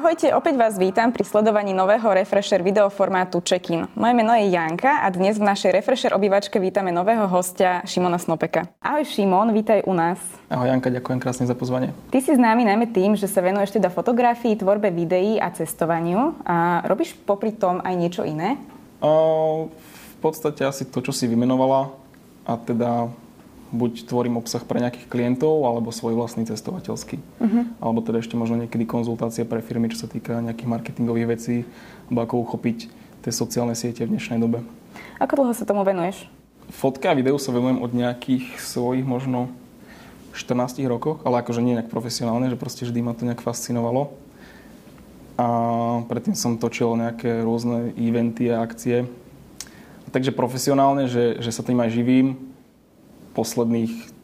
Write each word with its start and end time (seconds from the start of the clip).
Ahojte, 0.00 0.32
opäť 0.32 0.56
vás 0.56 0.80
vítam 0.80 1.12
pri 1.12 1.28
sledovaní 1.28 1.76
nového 1.76 2.08
Refresher 2.08 2.64
videoformátu 2.64 3.44
Check-in. 3.44 3.84
Moje 3.92 4.16
meno 4.16 4.32
je 4.32 4.48
Janka 4.48 5.04
a 5.04 5.12
dnes 5.12 5.36
v 5.36 5.44
našej 5.44 5.76
Refresher 5.76 6.16
obývačke 6.16 6.56
vítame 6.56 6.88
nového 6.88 7.28
hostia 7.28 7.84
Šimona 7.84 8.16
Snopeka. 8.16 8.64
Ahoj 8.80 9.04
Šimon, 9.04 9.52
vítaj 9.52 9.84
u 9.84 9.92
nás. 9.92 10.16
Ahoj 10.48 10.72
Janka, 10.72 10.88
ďakujem 10.88 11.20
krásne 11.20 11.44
za 11.44 11.52
pozvanie. 11.52 11.92
Ty 12.08 12.16
si 12.16 12.32
známy 12.32 12.64
najmä 12.64 12.88
tým, 12.96 13.12
že 13.12 13.28
sa 13.28 13.44
venuješ 13.44 13.76
teda 13.76 13.92
fotografii, 13.92 14.56
tvorbe 14.56 14.88
videí 14.88 15.36
a 15.36 15.52
cestovaniu. 15.52 16.32
A 16.48 16.80
robíš 16.88 17.12
popri 17.28 17.52
tom 17.52 17.84
aj 17.84 17.92
niečo 17.92 18.24
iné? 18.24 18.56
O, 19.04 19.68
v 19.68 20.16
podstate 20.24 20.64
asi 20.64 20.88
to, 20.88 21.04
čo 21.04 21.12
si 21.12 21.28
vymenovala 21.28 21.92
a 22.48 22.56
teda 22.56 23.12
buď 23.70 24.10
tvorím 24.10 24.38
obsah 24.42 24.62
pre 24.66 24.82
nejakých 24.82 25.06
klientov, 25.06 25.62
alebo 25.66 25.94
svoj 25.94 26.18
vlastný 26.18 26.46
cestovateľský. 26.46 27.16
Uh-huh. 27.18 27.62
Alebo 27.78 28.02
teda 28.02 28.18
ešte 28.18 28.34
možno 28.34 28.58
niekedy 28.58 28.82
konzultácie 28.86 29.46
pre 29.46 29.62
firmy, 29.62 29.90
čo 29.90 30.02
sa 30.02 30.08
týka 30.10 30.42
nejakých 30.42 30.68
marketingových 30.68 31.30
vecí, 31.30 31.56
alebo 32.10 32.20
ako 32.26 32.34
uchopiť 32.50 32.78
tie 33.22 33.32
sociálne 33.32 33.78
siete 33.78 34.02
v 34.02 34.18
dnešnej 34.18 34.42
dobe. 34.42 34.66
Ako 35.22 35.38
dlho 35.38 35.54
sa 35.54 35.68
tomu 35.68 35.86
venuješ? 35.86 36.26
Fotka 36.70 37.10
a 37.10 37.18
videu 37.18 37.38
sa 37.38 37.50
venujem 37.50 37.82
od 37.82 37.90
nejakých 37.94 38.58
svojich 38.58 39.06
možno 39.06 39.50
14 40.34 40.82
rokoch, 40.86 41.22
ale 41.26 41.42
akože 41.42 41.62
nie 41.62 41.74
nejak 41.74 41.90
profesionálne, 41.90 42.46
že 42.50 42.58
proste 42.58 42.86
vždy 42.86 43.00
ma 43.02 43.12
to 43.14 43.26
nejak 43.26 43.42
fascinovalo. 43.42 44.14
A 45.40 45.46
predtým 46.06 46.36
som 46.36 46.60
točil 46.60 46.94
nejaké 46.94 47.42
rôzne 47.42 47.96
eventy 47.96 48.52
a 48.52 48.62
akcie. 48.62 49.08
Takže 50.10 50.34
profesionálne, 50.34 51.06
že, 51.06 51.38
že 51.38 51.50
sa 51.54 51.62
tým 51.62 51.80
aj 51.80 51.90
živím, 51.94 52.49
posledných 53.32 54.20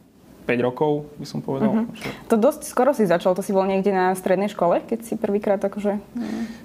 5 0.46 0.62
rokov, 0.62 1.10
by 1.18 1.26
som 1.26 1.42
povedal. 1.42 1.74
Uh-huh. 1.74 1.90
To 2.30 2.38
dosť 2.38 2.70
skoro 2.70 2.94
si 2.94 3.02
začal, 3.02 3.34
to 3.34 3.42
si 3.42 3.50
bol 3.50 3.66
niekde 3.66 3.90
na 3.90 4.14
strednej 4.14 4.46
škole, 4.46 4.78
keď 4.86 5.02
si 5.02 5.18
prvýkrát 5.18 5.58
akože... 5.58 5.98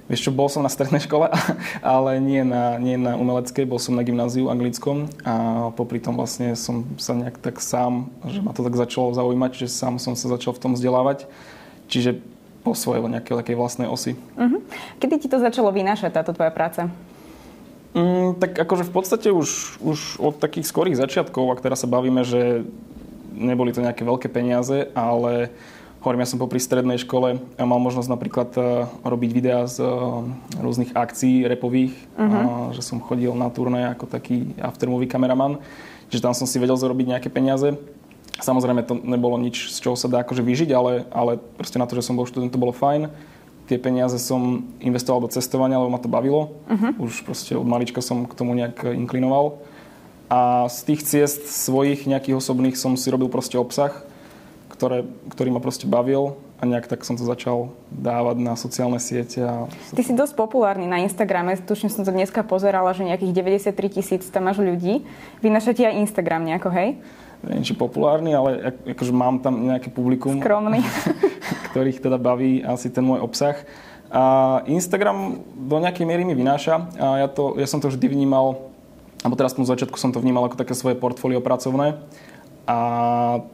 Vieš 0.05 0.29
čo, 0.29 0.31
bol 0.31 0.47
som 0.53 0.61
na 0.61 0.69
strednej 0.69 1.01
škole, 1.01 1.33
ale 1.81 2.21
nie 2.21 2.45
na, 2.45 2.77
nie 2.77 2.95
na 2.95 3.17
umeleckej, 3.17 3.65
bol 3.65 3.81
som 3.81 3.97
na 3.97 4.05
gymnáziu 4.05 4.53
anglickom 4.53 5.09
a 5.25 5.67
popri 5.73 5.97
tom 5.97 6.13
vlastne 6.13 6.53
som 6.53 6.85
sa 7.01 7.17
nejak 7.17 7.41
tak 7.41 7.57
sám, 7.57 8.13
že 8.29 8.45
ma 8.45 8.53
to 8.53 8.61
tak 8.61 8.77
začalo 8.77 9.17
zaujímať, 9.17 9.65
že 9.65 9.67
sám 9.67 9.97
som 9.97 10.13
sa 10.13 10.29
začal 10.29 10.53
v 10.53 10.61
tom 10.61 10.71
vzdelávať. 10.77 11.25
Čiže 11.89 12.21
po 12.61 12.77
svojej 12.77 13.01
nejakej 13.01 13.35
takej 13.41 13.55
vlastnej 13.57 13.89
osi. 13.89 14.13
Uh-huh. 14.37 14.61
Kedy 15.01 15.25
ti 15.25 15.27
to 15.27 15.41
začalo 15.41 15.73
vynášať, 15.73 16.13
táto 16.13 16.37
tvoja 16.37 16.53
práca? 16.53 16.93
Mm, 17.91 18.39
tak 18.39 18.55
akože 18.55 18.87
v 18.87 18.93
podstate 18.95 19.29
už, 19.35 19.81
už 19.83 19.99
od 20.23 20.39
takých 20.39 20.63
skorých 20.71 20.95
začiatkov, 20.95 21.51
ak 21.51 21.59
teraz 21.59 21.83
sa 21.83 21.91
bavíme, 21.91 22.23
že 22.23 22.63
neboli 23.35 23.75
to 23.75 23.83
nejaké 23.83 24.07
veľké 24.07 24.31
peniaze, 24.31 24.87
ale 24.95 25.51
hovorím, 25.99 26.23
ja 26.23 26.31
som 26.31 26.39
popri 26.39 26.63
strednej 26.63 27.03
škole 27.03 27.43
a 27.43 27.63
mal 27.67 27.79
možnosť 27.83 28.07
napríklad 28.07 28.49
uh, 28.55 28.87
robiť 29.03 29.31
videá 29.35 29.67
z 29.67 29.83
uh, 29.83 30.23
rôznych 30.63 30.95
akcií 30.95 31.43
repových, 31.51 31.91
uh-huh. 32.15 32.31
uh, 32.31 32.67
že 32.71 32.79
som 32.79 33.03
chodil 33.03 33.35
na 33.35 33.51
turné 33.51 33.91
ako 33.91 34.07
taký 34.07 34.55
aftermovie 34.63 35.11
kameraman, 35.11 35.59
čiže 36.07 36.23
tam 36.23 36.31
som 36.31 36.47
si 36.47 36.57
vedel 36.63 36.79
zarobiť 36.79 37.17
nejaké 37.17 37.27
peniaze. 37.27 37.75
Samozrejme 38.39 38.87
to 38.87 38.97
nebolo 39.03 39.35
nič, 39.35 39.67
z 39.67 39.77
čoho 39.83 39.99
sa 39.99 40.07
dá 40.07 40.23
akože 40.23 40.41
vyžiť, 40.41 40.69
ale, 40.71 41.05
ale 41.11 41.37
proste 41.59 41.77
na 41.77 41.85
to, 41.85 41.99
že 41.99 42.07
som 42.07 42.15
bol 42.15 42.25
študent, 42.25 42.55
to 42.55 42.61
bolo 42.61 42.71
fajn 42.71 43.11
tie 43.71 43.79
peniaze 43.79 44.19
som 44.19 44.67
investoval 44.83 45.23
do 45.23 45.29
cestovania, 45.31 45.79
lebo 45.79 45.87
ma 45.87 46.03
to 46.03 46.11
bavilo. 46.11 46.59
Uh-huh. 46.67 47.07
Už 47.07 47.23
proste 47.23 47.55
od 47.55 47.63
malička 47.63 48.03
som 48.03 48.27
k 48.27 48.35
tomu 48.35 48.51
nejak 48.51 48.83
inklinoval. 48.83 49.63
A 50.27 50.67
z 50.67 50.91
tých 50.91 51.01
ciest 51.07 51.47
svojich 51.47 52.03
nejakých 52.03 52.35
osobných 52.35 52.75
som 52.75 52.99
si 52.99 53.07
robil 53.07 53.31
proste 53.31 53.55
obsah, 53.55 53.95
ktoré, 54.75 55.07
ktorý 55.31 55.55
ma 55.55 55.63
proste 55.63 55.87
bavil 55.87 56.35
a 56.59 56.67
nejak 56.67 56.91
tak 56.91 57.07
som 57.07 57.15
to 57.15 57.23
začal 57.23 57.71
dávať 57.89 58.37
na 58.43 58.59
sociálne 58.59 58.99
siete. 58.99 59.39
A... 59.39 59.71
Ty 59.95 60.03
si 60.03 60.11
dosť 60.11 60.35
populárny 60.35 60.85
na 60.85 60.99
Instagrame, 60.99 61.55
tušne 61.55 61.87
som 61.87 62.03
to 62.03 62.11
dneska 62.11 62.43
pozerala, 62.43 62.91
že 62.91 63.07
nejakých 63.07 63.31
93 63.71 63.95
tisíc 63.97 64.23
tam 64.27 64.51
máš 64.51 64.59
ľudí. 64.59 65.01
Vynaša 65.39 65.71
ti 65.73 65.87
aj 65.87 65.99
Instagram 66.05 66.43
nejako, 66.43 66.69
hej? 66.75 66.99
Neviem, 67.41 67.63
či 67.65 67.73
populárny, 67.73 68.37
ale 68.37 68.77
akože 68.93 69.09
mám 69.09 69.41
tam 69.41 69.57
nejaké 69.65 69.89
publikum. 69.89 70.37
Skromný. 70.37 70.85
ktorých 71.71 72.03
teda 72.03 72.19
baví 72.19 72.61
asi 72.61 72.91
ten 72.91 73.07
môj 73.07 73.23
obsah. 73.23 73.55
A 74.11 74.59
Instagram 74.67 75.39
do 75.55 75.79
nejakej 75.79 76.03
miery 76.03 76.27
mi 76.27 76.35
vynáša 76.35 76.91
a 76.99 77.23
ja, 77.23 77.27
to, 77.31 77.55
ja 77.55 77.63
som 77.63 77.79
to 77.79 77.87
vždy 77.87 78.11
vnímal, 78.11 78.67
alebo 79.23 79.39
teraz 79.39 79.55
v 79.55 79.63
tom 79.63 79.67
začiatku 79.71 79.95
som 79.95 80.11
to 80.11 80.19
vnímal 80.19 80.51
ako 80.51 80.59
také 80.59 80.75
svoje 80.75 80.99
portfólio 80.99 81.39
pracovné 81.39 81.95
a 82.67 82.79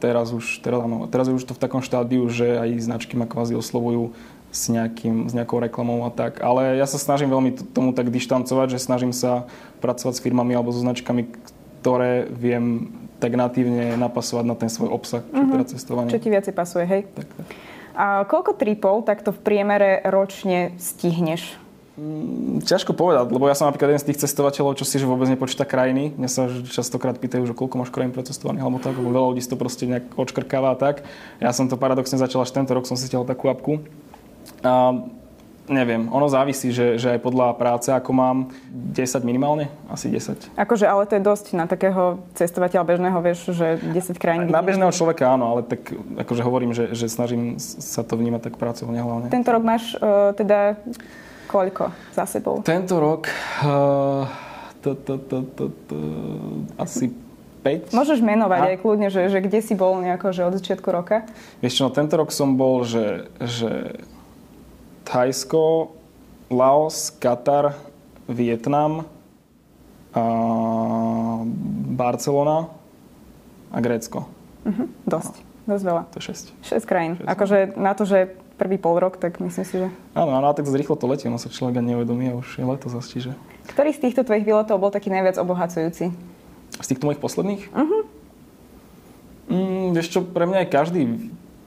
teraz 0.02 0.34
už, 0.34 0.58
teraz, 0.58 0.82
áno, 0.82 1.06
teraz 1.06 1.30
je 1.30 1.38
už 1.38 1.46
to 1.46 1.54
v 1.54 1.62
takom 1.62 1.78
štádiu, 1.78 2.26
že 2.26 2.58
aj 2.58 2.90
značky 2.90 3.14
ma 3.14 3.30
kvázi 3.30 3.54
oslovujú 3.54 4.12
s, 4.50 4.66
nejakým, 4.66 5.30
s 5.30 5.32
nejakou 5.32 5.62
reklamou 5.62 6.02
a 6.04 6.10
tak. 6.10 6.42
Ale 6.42 6.74
ja 6.74 6.90
sa 6.90 6.98
snažím 6.98 7.30
veľmi 7.30 7.72
tomu 7.72 7.94
tak 7.94 8.10
dištancovať, 8.10 8.74
že 8.74 8.82
snažím 8.82 9.14
sa 9.14 9.46
pracovať 9.78 10.18
s 10.18 10.24
firmami 10.26 10.58
alebo 10.58 10.74
so 10.74 10.82
značkami, 10.82 11.30
ktoré 11.80 12.26
viem 12.34 12.90
tak 13.18 13.34
natívne 13.34 13.98
napasovať 13.98 14.44
na 14.46 14.54
ten 14.54 14.70
svoj 14.70 14.90
obsah, 14.94 15.22
mm-hmm. 15.26 15.50
teda 15.54 15.64
cestovanie. 15.70 16.12
Čo 16.14 16.22
ti 16.22 16.30
viacej 16.30 16.54
pasuje, 16.54 16.84
hej? 16.86 17.02
Tak, 17.14 17.28
tak. 17.30 17.46
A 17.98 18.22
koľko 18.30 18.54
tripov 18.54 19.02
takto 19.02 19.34
v 19.34 19.42
priemere 19.42 19.98
ročne 20.06 20.78
stihneš? 20.78 21.58
Mm, 21.98 22.62
ťažko 22.62 22.94
povedať, 22.94 23.34
lebo 23.34 23.50
ja 23.50 23.58
som 23.58 23.66
napríklad 23.66 23.90
jeden 23.90 24.02
z 24.06 24.14
tých 24.14 24.22
cestovateľov, 24.22 24.78
čo 24.78 24.86
si 24.86 25.02
že 25.02 25.10
vôbec 25.10 25.26
nepočíta 25.26 25.66
krajiny. 25.66 26.14
Mňa 26.14 26.30
sa 26.30 26.46
častokrát 26.46 27.18
pýtajú, 27.18 27.42
že 27.42 27.58
koľko 27.58 27.74
máš 27.82 27.90
krajín 27.90 28.14
precestovaných, 28.14 28.62
alebo 28.62 28.78
tak, 28.78 28.94
lebo 28.94 29.10
veľa 29.10 29.34
ľudí 29.34 29.42
to 29.42 29.58
proste 29.58 29.90
nejak 29.90 30.14
odškrkáva 30.14 30.72
a 30.72 30.76
tak. 30.78 31.02
Ja 31.42 31.50
som 31.50 31.66
to 31.66 31.74
paradoxne 31.74 32.14
začal 32.14 32.46
až 32.46 32.54
tento 32.54 32.70
rok, 32.70 32.86
som 32.86 32.94
si 32.94 33.10
stiahol 33.10 33.26
takú 33.26 33.50
apku. 33.50 33.82
A 34.62 34.94
Neviem, 35.68 36.08
ono 36.08 36.26
závisí, 36.32 36.72
že, 36.72 36.96
že 36.96 37.16
aj 37.16 37.20
podľa 37.20 37.52
práce, 37.60 37.92
ako 37.92 38.10
mám, 38.16 38.36
10 38.72 39.20
minimálne, 39.20 39.68
asi 39.92 40.08
10. 40.08 40.56
Akože, 40.56 40.88
ale 40.88 41.04
to 41.04 41.20
je 41.20 41.22
dosť 41.22 41.46
na 41.52 41.68
takého 41.68 42.24
cestovateľa 42.32 42.84
bežného, 42.88 43.18
vieš, 43.20 43.52
že 43.52 43.76
10 43.76 44.16
krajín... 44.16 44.48
Na 44.48 44.64
bežného 44.64 44.88
človeka 44.88 45.36
áno, 45.36 45.52
ale 45.52 45.60
tak 45.68 45.92
akože 45.92 46.42
hovorím, 46.42 46.72
že, 46.72 46.96
že 46.96 47.12
snažím 47.12 47.60
sa 47.60 48.00
to 48.00 48.16
vnímať 48.16 48.48
tak 48.48 48.54
pracovne 48.56 48.96
hlavne. 48.96 49.28
Tento 49.28 49.52
rok 49.52 49.62
máš 49.62 49.92
uh, 50.00 50.32
teda 50.32 50.80
koľko 51.52 51.92
za 52.16 52.24
sebou? 52.24 52.64
Tento 52.64 52.96
rok 52.96 53.28
uh, 53.60 54.24
to, 54.80 54.96
to, 54.96 55.14
to, 55.20 55.38
to, 55.52 55.64
to, 55.84 55.96
asi 56.80 57.12
5. 57.60 57.92
Môžeš 57.92 58.22
menovať 58.22 58.60
a? 58.62 58.68
aj 58.72 58.78
kľudne, 58.80 59.08
že, 59.10 59.28
že 59.28 59.42
kde 59.42 59.60
si 59.60 59.74
bol 59.74 59.98
nejako, 59.98 60.30
že 60.30 60.46
od 60.46 60.54
začiatku 60.56 60.88
roka? 60.88 61.26
Vieš 61.60 61.74
čo, 61.76 61.82
no 61.84 61.90
tento 61.90 62.14
rok 62.16 62.30
som 62.30 62.54
bol, 62.54 62.86
že, 62.86 63.28
že 63.42 64.00
Thajsko, 65.08 65.96
Laos, 66.52 67.08
Katar, 67.16 67.72
Vietnam, 68.28 69.08
a 70.12 70.22
Barcelona 71.96 72.68
a 73.72 73.78
Grécko. 73.80 74.28
Uh-huh, 74.64 74.88
dosť. 75.04 75.34
No. 75.36 75.72
Dosť 75.76 75.84
veľa. 75.84 76.02
To 76.12 76.16
je 76.16 76.24
6. 76.32 76.80
6 76.80 76.88
krajín. 76.88 77.12
6. 77.20 77.28
Akože 77.28 77.58
na 77.76 77.92
to, 77.92 78.08
že 78.08 78.32
prvý 78.56 78.80
pol 78.80 78.96
rok, 78.96 79.20
tak 79.20 79.36
myslím 79.40 79.64
si, 79.64 79.76
že... 79.84 79.88
Áno, 80.16 80.32
áno, 80.32 80.52
tak 80.56 80.64
zrýchlo 80.64 80.96
to 80.96 81.06
letí, 81.06 81.28
no 81.28 81.36
sa 81.36 81.52
človek 81.52 81.78
ani 81.78 81.94
neuvedomí 81.94 82.32
a 82.32 82.40
už 82.40 82.58
je 82.58 82.64
leto 82.64 82.88
zase, 82.88 83.08
čiže... 83.12 83.30
Ktorý 83.68 83.92
z 83.92 84.00
týchto 84.08 84.24
tvojich 84.24 84.48
výletov 84.48 84.80
bol 84.80 84.88
taký 84.88 85.12
najviac 85.12 85.36
obohacujúci? 85.36 86.10
Z 86.72 86.86
týchto 86.88 87.04
mojich 87.04 87.20
posledných? 87.20 87.68
Uh-huh. 87.70 88.02
Mm, 89.48 89.92
vieš 89.92 90.16
čo, 90.16 90.20
pre 90.24 90.48
mňa 90.48 90.64
je 90.64 90.68
každý 90.72 91.00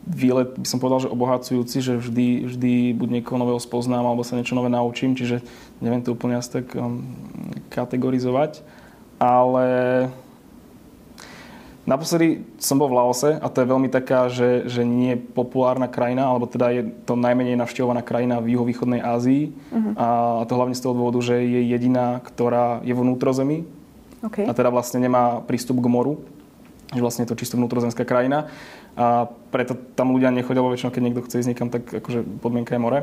výlet, 0.07 0.57
by 0.57 0.67
som 0.67 0.81
povedal, 0.81 1.05
že 1.05 1.13
obohacujúci, 1.13 1.77
že 1.81 1.93
vždy, 1.97 2.49
vždy 2.49 2.73
buď 2.97 3.09
niekoho 3.21 3.37
nového 3.37 3.61
spoznám, 3.61 4.05
alebo 4.05 4.25
sa 4.25 4.33
niečo 4.33 4.57
nové 4.57 4.69
naučím, 4.73 5.13
čiže 5.13 5.45
neviem 5.77 6.01
to 6.01 6.17
úplne 6.17 6.41
asi 6.41 6.61
tak 6.61 6.73
um, 6.73 7.05
kategorizovať. 7.69 8.65
Ale 9.21 9.65
naposledy 11.85 12.41
som 12.57 12.81
bol 12.81 12.89
v 12.89 12.97
Laose 12.97 13.37
a 13.37 13.45
to 13.45 13.61
je 13.61 13.69
veľmi 13.69 13.89
taká, 13.93 14.25
že, 14.33 14.65
že 14.65 14.81
nie 14.81 15.13
je 15.13 15.21
populárna 15.21 15.85
krajina, 15.85 16.25
alebo 16.25 16.49
teda 16.49 16.73
je 16.73 16.83
to 17.05 17.13
najmenej 17.13 17.53
navštevovaná 17.61 18.01
krajina 18.01 18.41
v 18.41 18.57
juhovýchodnej 18.57 19.01
Ázii. 19.05 19.53
Uh-huh. 19.53 19.93
A 19.97 20.05
to 20.49 20.57
hlavne 20.57 20.73
z 20.73 20.81
toho 20.81 20.97
dôvodu, 20.97 21.21
že 21.21 21.37
je 21.45 21.61
jediná, 21.69 22.17
ktorá 22.25 22.81
je 22.81 22.97
vnútrozemí. 22.97 23.69
Okay. 24.21 24.45
A 24.45 24.53
teda 24.53 24.73
vlastne 24.73 25.01
nemá 25.01 25.41
prístup 25.45 25.81
k 25.81 25.89
moru. 25.89 26.21
Že 26.91 27.01
vlastne 27.01 27.23
je 27.23 27.31
to 27.31 27.39
čisto 27.39 27.55
vnútrozemská 27.55 28.03
krajina 28.03 28.51
a 28.99 29.31
preto 29.55 29.79
tam 29.95 30.11
ľudia 30.11 30.27
nechodia, 30.27 30.59
väčšinou 30.59 30.91
keď 30.91 31.03
niekto 31.07 31.23
chce 31.23 31.39
ísť 31.39 31.49
niekam, 31.55 31.71
tak 31.71 31.87
akože 31.87 32.27
podmienka 32.43 32.75
je 32.75 32.83
more. 32.83 32.99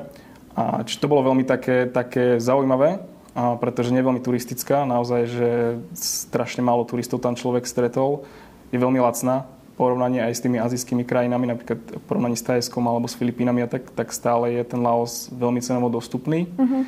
A 0.52 0.84
či 0.84 1.00
to 1.00 1.08
bolo 1.08 1.24
veľmi 1.24 1.48
také, 1.48 1.88
také 1.88 2.36
zaujímavé, 2.36 3.00
a 3.32 3.56
pretože 3.56 3.94
nie 3.94 4.04
je 4.04 4.08
veľmi 4.10 4.20
turistická, 4.20 4.84
naozaj, 4.84 5.20
že 5.30 5.48
strašne 5.96 6.60
málo 6.60 6.84
turistov 6.84 7.24
tam 7.24 7.38
človek 7.38 7.64
stretol. 7.64 8.28
je 8.68 8.76
veľmi 8.76 9.00
lacná 9.00 9.48
porovnaní 9.78 10.18
aj 10.18 10.34
s 10.34 10.42
tými 10.42 10.58
azijskými 10.58 11.06
krajinami, 11.06 11.54
napríklad 11.54 11.78
v 11.78 12.04
porovnaní 12.10 12.34
s 12.34 12.42
Thajskom 12.42 12.82
alebo 12.84 13.06
s 13.06 13.14
Filipínami, 13.14 13.62
tak, 13.70 13.94
tak 13.94 14.10
stále 14.10 14.58
je 14.58 14.62
ten 14.66 14.82
Laos 14.82 15.30
veľmi 15.30 15.62
cenovo 15.62 15.86
dostupný. 15.86 16.50
Uh-huh. 16.58 16.82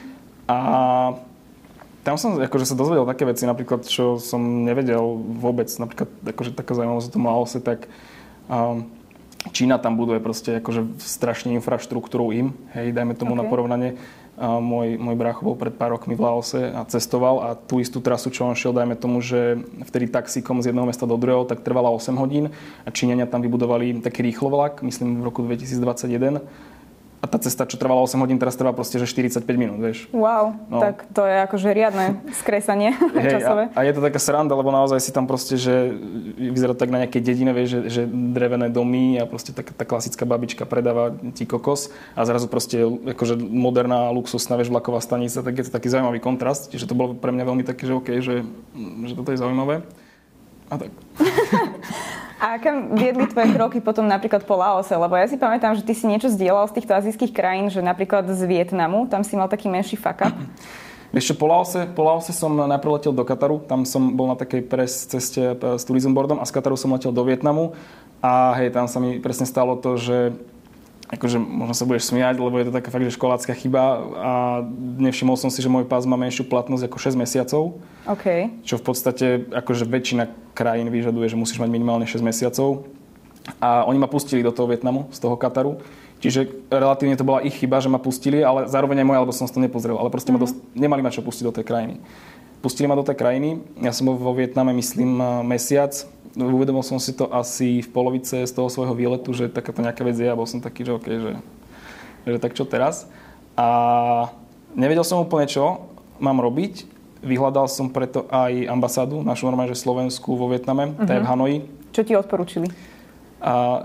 A 0.50 0.58
tam 2.00 2.16
som 2.16 2.40
akože 2.40 2.64
sa 2.64 2.78
dozvedel 2.78 3.04
také 3.04 3.28
veci, 3.28 3.44
napríklad, 3.44 3.84
čo 3.84 4.16
som 4.16 4.40
nevedel 4.64 5.00
vôbec, 5.36 5.68
napríklad 5.68 6.08
akože 6.24 6.56
taká 6.56 6.72
zaujímavosť 6.72 7.08
o 7.08 7.14
tom 7.14 7.24
Laose, 7.28 7.58
tak 7.60 7.86
um, 8.48 8.88
Čína 9.56 9.80
tam 9.80 9.96
buduje 9.96 10.20
proste 10.20 10.60
akože 10.60 11.00
strašne 11.00 11.56
infraštruktúru 11.56 12.28
im, 12.32 12.52
hej, 12.76 12.92
dajme 12.92 13.16
tomu 13.16 13.32
okay. 13.32 13.40
na 13.40 13.44
porovnanie 13.48 13.90
môj, 14.40 14.96
môj 14.96 15.16
brácho 15.20 15.44
bol 15.44 15.52
pred 15.52 15.76
pár 15.76 15.92
rokmi 15.92 16.16
v 16.16 16.24
Laose 16.24 16.72
a 16.72 16.80
cestoval 16.88 17.36
a 17.44 17.48
tú 17.52 17.76
istú 17.76 18.00
trasu, 18.00 18.32
čo 18.32 18.48
on 18.48 18.56
šiel, 18.56 18.72
dajme 18.72 18.96
tomu, 18.96 19.20
že 19.20 19.60
vtedy 19.84 20.08
taxíkom 20.08 20.64
z 20.64 20.72
jedného 20.72 20.88
mesta 20.88 21.04
do 21.04 21.20
druhého, 21.20 21.44
tak 21.44 21.60
trvala 21.60 21.92
8 21.92 22.16
hodín 22.16 22.48
a 22.84 22.88
Číňania 22.88 23.28
tam 23.28 23.44
vybudovali 23.44 24.00
taký 24.00 24.24
rýchlovlak, 24.24 24.80
myslím 24.80 25.20
v 25.20 25.24
roku 25.28 25.44
2021 25.44 26.40
a 27.20 27.28
tá 27.28 27.36
cesta, 27.36 27.68
čo 27.68 27.76
trvala 27.76 28.00
8 28.00 28.16
hodín, 28.16 28.40
teraz 28.40 28.56
trvá 28.56 28.72
proste, 28.72 28.96
že 28.96 29.04
45 29.04 29.44
minút, 29.60 29.76
vieš. 29.76 30.08
Wow, 30.08 30.56
no. 30.72 30.80
tak 30.80 31.04
to 31.12 31.28
je 31.28 31.36
akože 31.44 31.68
riadne 31.76 32.16
skresanie 32.32 32.96
hey, 33.12 33.36
časové. 33.36 33.68
A, 33.76 33.84
a, 33.84 33.86
je 33.86 33.92
to 33.92 34.00
taká 34.00 34.16
sranda, 34.16 34.56
lebo 34.56 34.72
naozaj 34.72 35.04
si 35.04 35.12
tam 35.12 35.28
proste, 35.28 35.60
že 35.60 35.92
vyzerá 36.40 36.72
tak 36.72 36.88
na 36.88 37.04
nejakej 37.04 37.20
dedine, 37.20 37.52
vieš, 37.52 37.76
že, 37.76 37.80
že 37.92 38.02
drevené 38.08 38.72
domy 38.72 39.20
a 39.20 39.28
proste 39.28 39.52
tak, 39.52 39.68
tá 39.76 39.84
klasická 39.84 40.24
babička 40.24 40.64
predáva 40.64 41.12
ti 41.36 41.44
kokos 41.44 41.92
a 42.16 42.24
zrazu 42.24 42.48
proste 42.48 42.88
akože 42.88 43.36
moderná, 43.36 44.08
luxusná, 44.08 44.56
vieš, 44.56 44.72
vlaková 44.72 45.04
stanica, 45.04 45.44
tak 45.44 45.52
je 45.60 45.68
to 45.68 45.76
taký 45.76 45.92
zaujímavý 45.92 46.24
kontrast, 46.24 46.72
čiže 46.72 46.88
to 46.88 46.96
bolo 46.96 47.12
pre 47.12 47.36
mňa 47.36 47.44
veľmi 47.44 47.64
také, 47.68 47.84
že 47.84 47.92
OK, 48.00 48.08
že, 48.24 48.48
že 49.04 49.12
toto 49.12 49.28
je 49.28 49.38
zaujímavé. 49.38 49.84
A 50.70 50.78
tak. 50.78 50.90
A 52.40 52.56
kam 52.56 52.96
viedli 52.96 53.28
tvoje 53.28 53.52
kroky 53.52 53.78
potom 53.84 54.08
napríklad 54.08 54.48
po 54.48 54.56
Laose? 54.56 54.96
Lebo 54.96 55.12
ja 55.12 55.28
si 55.28 55.36
pamätám, 55.36 55.76
že 55.76 55.84
ty 55.84 55.92
si 55.92 56.08
niečo 56.08 56.32
zdieľal 56.32 56.72
z 56.72 56.80
týchto 56.80 56.96
azijských 56.96 57.36
krajín, 57.36 57.68
že 57.68 57.84
napríklad 57.84 58.24
z 58.32 58.48
Vietnamu, 58.48 59.04
tam 59.12 59.20
si 59.20 59.36
mal 59.36 59.52
taký 59.52 59.68
menší 59.68 60.00
fuck 60.00 60.24
up. 60.24 60.32
Ešte 61.10 61.36
po 61.36 61.50
Laose, 61.50 61.84
po 61.90 62.00
Laose 62.06 62.32
som 62.32 62.54
najprv 62.54 62.96
letel 62.96 63.12
do 63.12 63.26
Kataru, 63.28 63.60
tam 63.66 63.84
som 63.84 64.14
bol 64.16 64.30
na 64.30 64.38
takej 64.38 64.62
pres 64.62 65.10
ceste 65.10 65.58
s 65.58 65.82
tourism 65.84 66.16
boardom 66.16 66.38
a 66.38 66.46
z 66.46 66.54
Kataru 66.54 66.78
som 66.78 66.94
letel 66.94 67.10
do 67.10 67.26
Vietnamu 67.26 67.74
a 68.22 68.54
hej, 68.56 68.70
tam 68.70 68.86
sa 68.86 69.02
mi 69.02 69.18
presne 69.18 69.42
stalo 69.42 69.74
to, 69.74 69.98
že 69.98 70.32
akože 71.10 71.42
možno 71.42 71.74
sa 71.74 71.84
budeš 71.90 72.14
smiať, 72.14 72.38
lebo 72.38 72.54
je 72.62 72.70
to 72.70 72.76
taká 72.78 72.94
fakt, 72.94 73.02
že 73.02 73.18
školácka 73.18 73.50
chyba 73.58 73.82
a 74.14 74.32
nevšimol 75.02 75.34
som 75.34 75.50
si, 75.50 75.58
že 75.58 75.66
môj 75.66 75.82
pás 75.82 76.06
má 76.06 76.14
menšiu 76.14 76.46
platnosť 76.46 76.86
ako 76.86 76.98
6 77.02 77.18
mesiacov. 77.18 77.62
Okay. 78.06 78.54
Čo 78.62 78.78
v 78.78 78.84
podstate 78.86 79.26
akože 79.50 79.90
väčšina 79.90 80.30
krajín 80.54 80.86
vyžaduje, 80.86 81.26
že 81.26 81.34
musíš 81.34 81.58
mať 81.58 81.70
minimálne 81.74 82.06
6 82.06 82.22
mesiacov. 82.22 82.86
A 83.58 83.82
oni 83.90 83.98
ma 83.98 84.06
pustili 84.06 84.46
do 84.46 84.54
toho 84.54 84.70
Vietnamu, 84.70 85.10
z 85.10 85.18
toho 85.18 85.34
Kataru. 85.34 85.82
Čiže 86.22 86.70
relatívne 86.70 87.18
to 87.18 87.26
bola 87.26 87.42
ich 87.42 87.58
chyba, 87.58 87.82
že 87.82 87.90
ma 87.90 87.98
pustili, 87.98 88.44
ale 88.44 88.70
zároveň 88.70 89.02
aj 89.02 89.08
moja, 89.08 89.22
lebo 89.24 89.34
som 89.34 89.50
to 89.50 89.58
nepozrel. 89.58 89.98
Ale 89.98 90.14
proste 90.14 90.30
mm-hmm. 90.30 90.38
ma 90.38 90.46
mhm. 90.46 90.62
dost, 90.62 90.78
nemali 90.78 91.00
ma 91.02 91.10
čo 91.10 91.26
pustiť 91.26 91.44
do 91.50 91.54
tej 91.58 91.66
krajiny. 91.66 91.98
Pustili 92.62 92.86
ma 92.86 92.94
do 92.94 93.02
tej 93.02 93.18
krajiny. 93.18 93.58
Ja 93.82 93.90
som 93.90 94.06
bol 94.06 94.20
vo 94.20 94.36
Vietname, 94.36 94.70
myslím, 94.76 95.18
mesiac 95.42 95.90
uvedomil 96.36 96.84
som 96.86 96.98
si 97.02 97.10
to 97.16 97.26
asi 97.30 97.82
v 97.82 97.88
polovice 97.90 98.46
z 98.46 98.52
toho 98.52 98.70
svojho 98.70 98.94
výletu, 98.94 99.34
že 99.34 99.50
takáto 99.50 99.82
nejaká 99.82 100.06
vec 100.06 100.18
je 100.18 100.28
a 100.30 100.38
bol 100.38 100.46
som 100.46 100.62
taký, 100.62 100.86
že 100.86 100.92
OK, 100.94 101.06
že, 101.06 101.32
že 102.26 102.38
tak 102.38 102.54
čo 102.54 102.62
teraz. 102.66 103.10
A 103.58 104.30
nevedel 104.78 105.02
som 105.02 105.22
úplne 105.22 105.50
čo 105.50 105.90
mám 106.22 106.38
robiť. 106.38 106.86
Vyhľadal 107.20 107.68
som 107.68 107.92
preto 107.92 108.24
aj 108.32 108.64
ambasádu, 108.70 109.20
našu 109.20 109.44
normálne, 109.44 109.76
že 109.76 109.82
Slovensku 109.82 110.38
vo 110.38 110.48
Vietname, 110.48 110.96
uh-huh. 110.96 111.04
tá 111.04 111.12
je 111.16 111.20
v 111.20 111.26
mhm. 111.26 111.32
Hanoji. 111.32 111.56
Čo 111.90 112.00
ti 112.06 112.12
odporúčili? 112.16 112.68
A 113.42 113.84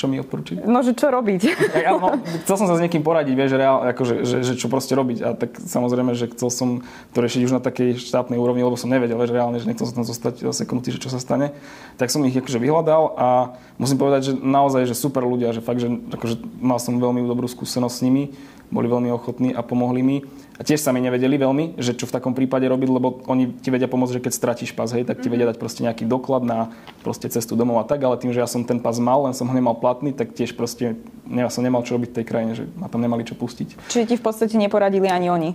čo 0.00 0.08
mi 0.08 0.16
odporúčiť? 0.16 0.64
No, 0.64 0.80
že 0.80 0.96
čo 0.96 1.12
robiť? 1.12 1.40
Ja, 1.84 1.92
no, 1.92 2.16
chcel 2.48 2.56
som 2.56 2.64
sa 2.64 2.80
s 2.80 2.80
niekým 2.80 3.04
poradiť, 3.04 3.36
vieš, 3.36 3.52
reál, 3.60 3.84
akože, 3.92 4.24
že, 4.24 4.36
že, 4.40 4.52
čo 4.56 4.72
proste 4.72 4.96
robiť. 4.96 5.18
A 5.20 5.36
tak 5.36 5.60
samozrejme, 5.60 6.16
že 6.16 6.32
chcel 6.32 6.48
som 6.48 6.68
to 7.12 7.20
riešiť 7.20 7.44
už 7.44 7.52
na 7.52 7.60
takej 7.60 8.00
štátnej 8.00 8.40
úrovni, 8.40 8.64
lebo 8.64 8.80
som 8.80 8.88
nevedel, 8.88 9.20
že 9.28 9.36
reálne, 9.36 9.60
že 9.60 9.68
nechcel 9.68 9.84
som 9.84 10.00
tam 10.00 10.08
zostať 10.08 10.48
seknutý, 10.56 10.96
že 10.96 11.04
čo 11.04 11.12
sa 11.12 11.20
stane. 11.20 11.52
Tak 12.00 12.08
som 12.08 12.24
ich 12.24 12.32
akože 12.32 12.56
vyhľadal 12.56 13.02
a 13.20 13.28
musím 13.76 14.00
povedať, 14.00 14.32
že 14.32 14.32
naozaj, 14.40 14.88
že 14.88 14.96
super 14.96 15.20
ľudia, 15.28 15.52
že 15.52 15.60
fakt, 15.60 15.84
že 15.84 15.92
akože 15.92 16.40
mal 16.64 16.80
som 16.80 16.96
veľmi 16.96 17.20
dobrú 17.28 17.44
skúsenosť 17.44 17.92
s 17.92 18.04
nimi 18.04 18.24
boli 18.70 18.86
veľmi 18.86 19.10
ochotní 19.10 19.50
a 19.50 19.66
pomohli 19.66 20.00
mi. 20.00 20.16
A 20.60 20.62
tiež 20.62 20.84
sa 20.84 20.92
mi 20.92 21.00
nevedeli 21.00 21.40
veľmi, 21.40 21.80
že 21.80 21.96
čo 21.96 22.04
v 22.04 22.12
takom 22.12 22.36
prípade 22.36 22.68
robiť, 22.68 22.88
lebo 22.92 23.24
oni 23.24 23.48
ti 23.64 23.72
vedia 23.72 23.88
pomôcť, 23.88 24.20
že 24.20 24.24
keď 24.28 24.32
stratíš 24.36 24.76
pas, 24.76 24.92
hej, 24.92 25.08
tak 25.08 25.24
ti 25.24 25.32
vedia 25.32 25.48
dať 25.48 25.56
proste 25.56 25.80
nejaký 25.80 26.04
doklad 26.04 26.44
na 26.44 26.68
proste 27.00 27.32
cestu 27.32 27.56
domov 27.56 27.80
a 27.80 27.88
tak, 27.88 28.04
ale 28.04 28.20
tým, 28.20 28.36
že 28.36 28.44
ja 28.44 28.48
som 28.50 28.60
ten 28.60 28.76
pas 28.76 29.00
mal, 29.00 29.24
len 29.24 29.32
som 29.32 29.48
ho 29.48 29.54
nemal 29.56 29.80
platný, 29.80 30.12
tak 30.12 30.36
tiež 30.36 30.52
proste 30.52 31.00
ja 31.32 31.48
som 31.48 31.64
nemal 31.64 31.80
čo 31.80 31.96
robiť 31.96 32.12
v 32.12 32.16
tej 32.20 32.26
krajine, 32.28 32.52
že 32.52 32.68
ma 32.76 32.92
tam 32.92 33.00
nemali 33.00 33.24
čo 33.24 33.32
pustiť. 33.40 33.88
Čiže 33.88 34.04
ti 34.04 34.14
v 34.20 34.24
podstate 34.28 34.60
neporadili 34.60 35.08
ani 35.08 35.32
oni? 35.32 35.50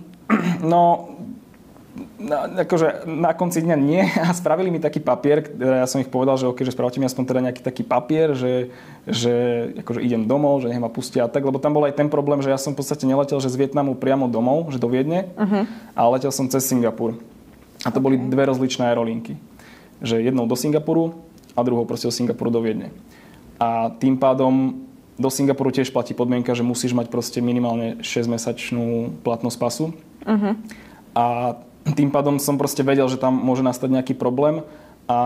No, 0.66 1.14
na, 2.16 2.64
akože 2.64 3.04
na 3.04 3.36
konci 3.36 3.60
dňa 3.60 3.76
nie 3.76 4.02
a 4.26 4.32
spravili 4.32 4.72
mi 4.72 4.80
taký 4.80 5.00
papier, 5.00 5.44
ja 5.56 5.86
som 5.88 6.00
ich 6.00 6.10
povedal, 6.10 6.40
že 6.40 6.48
ok, 6.48 6.64
že 6.64 6.72
spravte 6.72 6.98
mi 6.98 7.06
aspoň 7.06 7.24
teda 7.24 7.40
nejaký 7.50 7.62
taký 7.62 7.82
papier, 7.84 8.32
že, 8.32 8.72
že 9.04 9.34
akože 9.84 10.00
idem 10.00 10.24
domov, 10.24 10.64
že 10.64 10.72
nech 10.72 10.80
ma 10.80 10.88
pustia 10.92 11.28
a 11.28 11.32
tak, 11.32 11.44
lebo 11.44 11.60
tam 11.60 11.76
bol 11.76 11.84
aj 11.84 11.96
ten 11.96 12.08
problém, 12.08 12.40
že 12.40 12.50
ja 12.52 12.58
som 12.60 12.72
v 12.72 12.80
podstate 12.80 13.04
neletel, 13.04 13.38
že 13.38 13.52
z 13.52 13.60
Vietnamu 13.60 13.94
priamo 13.94 14.26
domov, 14.26 14.72
že 14.72 14.80
do 14.80 14.88
Viedne, 14.88 15.28
uh-huh. 15.36 15.68
ale 15.92 16.08
letel 16.16 16.32
som 16.32 16.48
cez 16.48 16.64
Singapur. 16.64 17.16
A 17.84 17.92
to 17.92 18.00
okay. 18.00 18.04
boli 18.04 18.16
dve 18.18 18.48
rozličné 18.48 18.88
aerolinky. 18.88 19.36
Že 20.00 20.24
jednou 20.24 20.48
do 20.48 20.56
Singapuru 20.56 21.16
a 21.54 21.60
druhou 21.62 21.84
proste 21.84 22.08
do 22.08 22.14
Singapuru 22.14 22.50
do 22.50 22.60
Viedne. 22.64 22.92
A 23.56 23.92
tým 23.96 24.16
pádom 24.20 24.84
do 25.16 25.32
Singapuru 25.32 25.72
tiež 25.72 25.88
platí 25.88 26.12
podmienka, 26.12 26.52
že 26.52 26.60
musíš 26.60 26.92
mať 26.92 27.08
proste 27.08 27.40
minimálne 27.40 27.96
6-mesačnú 28.04 29.16
platnosť 29.24 29.56
pasu. 29.56 29.86
Uh-huh. 30.26 30.52
A 31.16 31.56
tým 31.94 32.10
pádom 32.10 32.42
som 32.42 32.58
proste 32.58 32.82
vedel, 32.82 33.06
že 33.06 33.20
tam 33.20 33.36
môže 33.36 33.62
nastať 33.62 33.92
nejaký 33.92 34.14
problém 34.18 34.66
a 35.06 35.18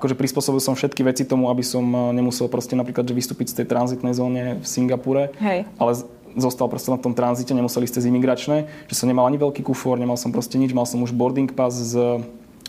akože 0.00 0.16
prispôsobil 0.16 0.64
som 0.64 0.72
všetky 0.72 1.04
veci 1.04 1.28
tomu, 1.28 1.52
aby 1.52 1.60
som 1.60 1.84
eh, 1.84 2.16
nemusel 2.16 2.48
proste 2.48 2.72
napríklad 2.72 3.04
že 3.04 3.12
vystúpiť 3.12 3.52
z 3.52 3.54
tej 3.62 3.66
tranzitnej 3.68 4.16
zóne 4.16 4.42
v 4.60 4.66
Singapure, 4.66 5.36
Hej. 5.36 5.68
ale 5.76 5.92
zostal 6.38 6.70
proste 6.70 6.88
na 6.88 6.98
tom 7.00 7.12
tranzite, 7.12 7.52
nemusel 7.52 7.84
ísť 7.84 8.00
cez 8.00 8.04
imigračné, 8.08 8.70
že 8.88 8.94
som 8.94 9.10
nemal 9.10 9.26
ani 9.26 9.36
veľký 9.36 9.66
kufor, 9.66 9.98
nemal 9.98 10.16
som 10.16 10.32
proste 10.32 10.56
nič, 10.56 10.70
mal 10.72 10.86
som 10.86 11.02
už 11.02 11.10
boarding 11.10 11.50
pass 11.50 11.74
z, 11.74 12.22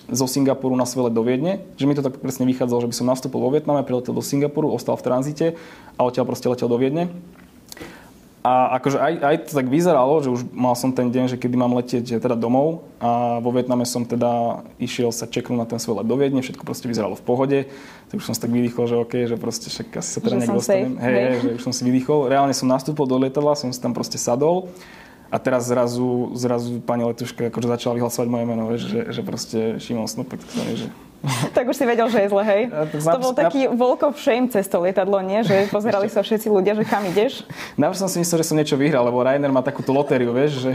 zo 0.10 0.26
Singapuru 0.26 0.74
na 0.74 0.90
svele 0.90 1.14
do 1.14 1.22
Viedne, 1.22 1.62
že 1.78 1.86
mi 1.86 1.94
to 1.94 2.02
tak 2.02 2.18
presne 2.20 2.50
vychádzalo, 2.50 2.84
že 2.84 2.90
by 2.90 2.96
som 2.98 3.08
nastúpil 3.08 3.38
vo 3.38 3.54
Vietname, 3.54 3.86
priletel 3.86 4.18
do 4.18 4.24
Singapuru, 4.26 4.74
ostal 4.74 4.98
v 4.98 5.06
tranzite 5.06 5.46
a 5.96 6.02
odtiaľ 6.04 6.26
proste 6.26 6.50
letel 6.50 6.68
do 6.68 6.78
Viedne. 6.82 7.14
A 8.42 8.82
akože 8.82 8.98
aj, 8.98 9.14
aj 9.22 9.36
to 9.46 9.52
tak 9.54 9.70
vyzeralo, 9.70 10.18
že 10.26 10.34
už 10.34 10.50
mal 10.50 10.74
som 10.74 10.90
ten 10.90 11.14
deň, 11.14 11.30
že 11.30 11.38
kedy 11.38 11.54
mám 11.54 11.78
letieť 11.78 12.18
teda 12.18 12.34
domov 12.34 12.90
a 12.98 13.38
vo 13.38 13.54
Vietname 13.54 13.86
som 13.86 14.02
teda 14.02 14.66
išiel 14.82 15.14
sa 15.14 15.30
čeknúť 15.30 15.58
na 15.62 15.70
ten 15.70 15.78
svoj 15.78 16.02
let 16.02 16.10
do 16.10 16.18
Viedne, 16.18 16.42
všetko 16.42 16.66
proste 16.66 16.90
vyzeralo 16.90 17.14
v 17.14 17.22
pohode, 17.22 17.60
tak 18.10 18.18
už 18.18 18.26
som 18.26 18.34
si 18.34 18.42
tak 18.42 18.50
vydýchol, 18.50 18.90
že 18.90 18.96
OK, 18.98 19.14
že 19.30 19.38
proste 19.38 19.70
však 19.70 19.94
asi 19.94 20.10
sa 20.10 20.20
teda 20.26 20.42
nejak 20.42 20.58
dostanem. 20.58 20.98
Hej, 20.98 21.14
hej, 21.14 21.34
že 21.38 21.50
už 21.62 21.64
som 21.70 21.74
si 21.74 21.86
vydýchol. 21.86 22.34
Reálne 22.34 22.58
som 22.58 22.66
nastúpil 22.66 23.06
do 23.06 23.22
lietadla, 23.22 23.54
som 23.54 23.70
si 23.70 23.78
tam 23.78 23.94
proste 23.94 24.18
sadol 24.18 24.74
a 25.30 25.38
teraz 25.38 25.70
zrazu, 25.70 26.34
zrazu 26.34 26.82
pani 26.82 27.06
letuška 27.06 27.54
akože 27.54 27.70
začala 27.78 27.94
vyhlasovať 28.02 28.26
moje 28.28 28.46
meno, 28.50 28.64
že, 28.74 29.14
že 29.14 29.22
proste 29.22 29.78
Šimon 29.78 30.10
Snopek, 30.10 30.42
že 30.74 30.90
tak 31.56 31.70
už 31.70 31.78
si 31.78 31.86
vedel, 31.86 32.10
že 32.10 32.26
je 32.26 32.28
zle, 32.34 32.44
hej? 32.46 32.62
Ja, 32.74 33.14
to 33.14 33.22
bol 33.22 33.34
taký 33.38 33.70
walk 33.70 34.02
of 34.02 34.18
shame 34.18 34.50
cez 34.50 34.66
to 34.66 34.82
lietadlo, 34.82 35.22
nie? 35.22 35.46
Že 35.46 35.68
pozerali 35.76 36.10
sa 36.10 36.26
všetci 36.26 36.50
ľudia, 36.50 36.74
že 36.74 36.84
kam 36.86 37.06
ideš? 37.06 37.46
Najprv 37.82 37.98
som 38.02 38.10
si 38.10 38.18
myslel, 38.18 38.42
že 38.42 38.48
som 38.50 38.58
niečo 38.58 38.78
vyhral, 38.78 39.06
lebo 39.06 39.22
Rainer 39.22 39.54
má 39.54 39.62
takúto 39.62 39.94
lotériu, 39.94 40.34
vieš, 40.34 40.66
že 40.66 40.72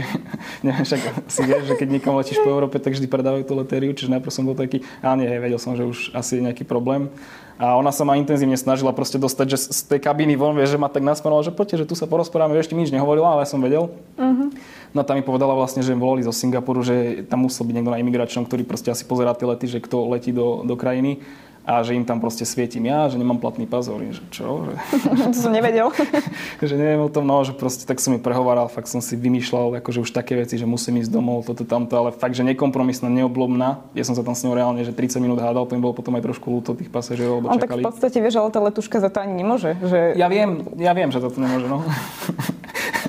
neviem, 0.62 0.86
však 0.86 1.00
si 1.26 1.42
vieš, 1.42 1.62
že 1.70 1.74
keď 1.74 1.88
niekam 1.98 2.14
letíš 2.14 2.38
po 2.42 2.50
Európe, 2.50 2.78
tak 2.78 2.94
vždy 2.94 3.10
predávajú 3.10 3.42
tú 3.42 3.54
lotériu, 3.58 3.90
čiže 3.90 4.14
najprv 4.14 4.32
som 4.32 4.46
bol 4.46 4.54
taký, 4.54 4.86
a 5.02 5.18
nie, 5.18 5.26
vedel 5.26 5.58
som, 5.58 5.74
že 5.74 5.82
už 5.82 6.14
asi 6.14 6.38
je 6.38 6.46
nejaký 6.46 6.62
problém. 6.62 7.10
A 7.56 7.72
ona 7.80 7.88
sa 7.88 8.04
ma 8.04 8.20
intenzívne 8.20 8.56
snažila 8.56 8.92
proste 8.92 9.16
dostať, 9.16 9.46
že 9.48 9.58
z 9.72 9.80
tej 9.88 10.00
kabíny 10.04 10.36
von, 10.36 10.52
vieš, 10.52 10.76
že 10.76 10.80
ma 10.80 10.92
tak 10.92 11.00
nasmerovala, 11.00 11.48
že 11.48 11.56
poďte, 11.56 11.84
že 11.84 11.88
tu 11.88 11.94
sa 11.96 12.04
porozprávame, 12.04 12.52
ešte 12.60 12.76
mi 12.76 12.84
nič 12.84 12.92
nehovorila, 12.92 13.32
ale 13.32 13.44
ja 13.44 13.48
som 13.48 13.64
vedel. 13.64 13.88
Uh-huh. 14.20 14.52
No 14.92 15.00
tam 15.08 15.16
mi 15.16 15.24
povedala 15.24 15.56
vlastne, 15.56 15.80
že 15.80 15.96
volali 15.96 16.20
zo 16.20 16.36
Singapuru, 16.36 16.84
že 16.84 17.24
tam 17.24 17.48
musel 17.48 17.64
byť 17.64 17.74
niekto 17.80 17.92
na 17.92 18.00
imigračnom, 18.00 18.44
ktorý 18.44 18.68
proste 18.68 18.92
asi 18.92 19.08
pozerá 19.08 19.32
tie 19.32 19.48
lety, 19.48 19.66
že 19.72 19.80
kto 19.80 20.04
letí 20.12 20.36
do, 20.36 20.68
do 20.68 20.76
krajiny 20.76 21.24
a 21.66 21.82
že 21.82 21.98
im 21.98 22.06
tam 22.06 22.22
proste 22.22 22.46
svietim 22.46 22.86
ja, 22.86 23.10
že 23.10 23.18
nemám 23.18 23.42
platný 23.42 23.66
pas. 23.66 23.82
Hovorím, 23.90 24.14
že 24.14 24.22
čo? 24.30 24.70
to 25.34 25.36
som 25.36 25.50
nevedel. 25.50 25.90
že 26.62 26.78
neviem 26.78 27.02
o 27.02 27.10
tom, 27.10 27.26
no, 27.26 27.42
že 27.42 27.50
proste 27.50 27.82
tak 27.82 27.98
som 27.98 28.14
mi 28.14 28.22
prehovaral, 28.22 28.70
fakt 28.70 28.86
som 28.86 29.02
si 29.02 29.18
vymýšľal 29.18 29.82
akože 29.82 30.06
už 30.06 30.14
také 30.14 30.38
veci, 30.38 30.54
že 30.54 30.64
musím 30.64 31.02
ísť 31.02 31.10
domov, 31.10 31.42
toto, 31.42 31.66
tamto, 31.66 31.98
ale 31.98 32.14
fakt, 32.14 32.38
že 32.38 32.46
nekompromisná, 32.46 33.10
neoblomná. 33.10 33.82
Ja 33.98 34.06
som 34.06 34.14
sa 34.14 34.22
tam 34.22 34.38
s 34.38 34.46
ňou 34.46 34.54
reálne, 34.54 34.86
že 34.86 34.94
30 34.94 35.18
minút 35.18 35.42
hádal, 35.42 35.66
to 35.66 35.74
im 35.74 35.82
bolo 35.82 35.98
potom 35.98 36.14
aj 36.14 36.22
trošku 36.22 36.46
ľúto 36.46 36.78
tých 36.78 36.88
pasažierov, 36.88 37.42
lebo 37.42 37.50
čakali. 37.50 37.60
tak 37.60 37.70
v 37.82 37.86
podstate 37.90 38.18
vieš, 38.22 38.38
ale 38.38 38.48
tá 38.54 38.62
letuška 38.62 39.02
za 39.02 39.10
to 39.10 39.18
ani 39.26 39.42
nemôže. 39.42 39.74
Že... 39.82 40.14
Ja 40.14 40.30
viem, 40.30 40.62
ja 40.78 40.94
viem, 40.94 41.10
že 41.10 41.18
to 41.18 41.34
nemôže, 41.34 41.66
no. 41.66 41.82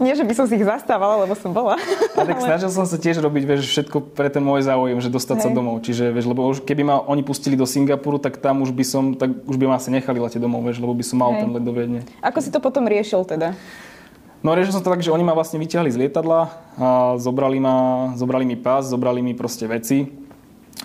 Nie, 0.00 0.16
že 0.16 0.24
by 0.24 0.32
som 0.32 0.48
si 0.48 0.56
ich 0.56 0.64
zastávala, 0.64 1.28
lebo 1.28 1.36
som 1.36 1.52
bola. 1.52 1.76
A 2.16 2.24
tak 2.24 2.40
snažil 2.40 2.72
som 2.72 2.88
sa 2.88 2.96
tiež 2.96 3.20
robiť 3.20 3.44
vieš, 3.44 3.68
všetko 3.68 4.16
pre 4.16 4.32
ten 4.32 4.40
môj 4.40 4.64
záujem, 4.64 4.96
že 4.96 5.12
dostať 5.12 5.36
Hej. 5.36 5.44
sa 5.44 5.48
domov. 5.52 5.84
Čiže, 5.84 6.08
vieš, 6.08 6.24
lebo 6.24 6.48
už 6.48 6.64
keby 6.64 6.82
ma 6.88 7.04
oni 7.04 7.20
pustili 7.20 7.52
do 7.52 7.68
Singapuru, 7.68 8.16
tak 8.16 8.40
tam 8.40 8.64
už 8.64 8.72
by 8.72 8.84
som, 8.88 9.12
tak 9.12 9.28
už 9.44 9.60
by 9.60 9.68
ma 9.68 9.76
asi 9.76 9.92
nechali 9.92 10.16
letieť 10.16 10.40
domov, 10.40 10.64
vieš, 10.64 10.80
lebo 10.80 10.96
by 10.96 11.04
som 11.04 11.20
mal 11.20 11.36
Hej. 11.36 11.40
ten 11.44 11.48
let 11.52 11.64
do 11.68 11.72
Viedne. 11.76 12.00
Ako 12.24 12.40
si 12.40 12.48
to 12.48 12.64
potom 12.64 12.88
riešil 12.88 13.28
teda? 13.28 13.52
No 14.40 14.56
riešil 14.56 14.80
som 14.80 14.80
to 14.80 14.88
tak, 14.88 15.04
že 15.04 15.12
oni 15.12 15.20
ma 15.20 15.36
vlastne 15.36 15.60
vyťahli 15.60 15.92
z 15.92 16.00
lietadla 16.00 16.48
a 16.80 16.88
zobrali, 17.20 17.60
ma, 17.60 18.10
zobrali 18.16 18.48
mi 18.48 18.56
pás, 18.56 18.88
zobrali 18.88 19.20
mi 19.20 19.36
proste 19.36 19.68
veci 19.68 20.08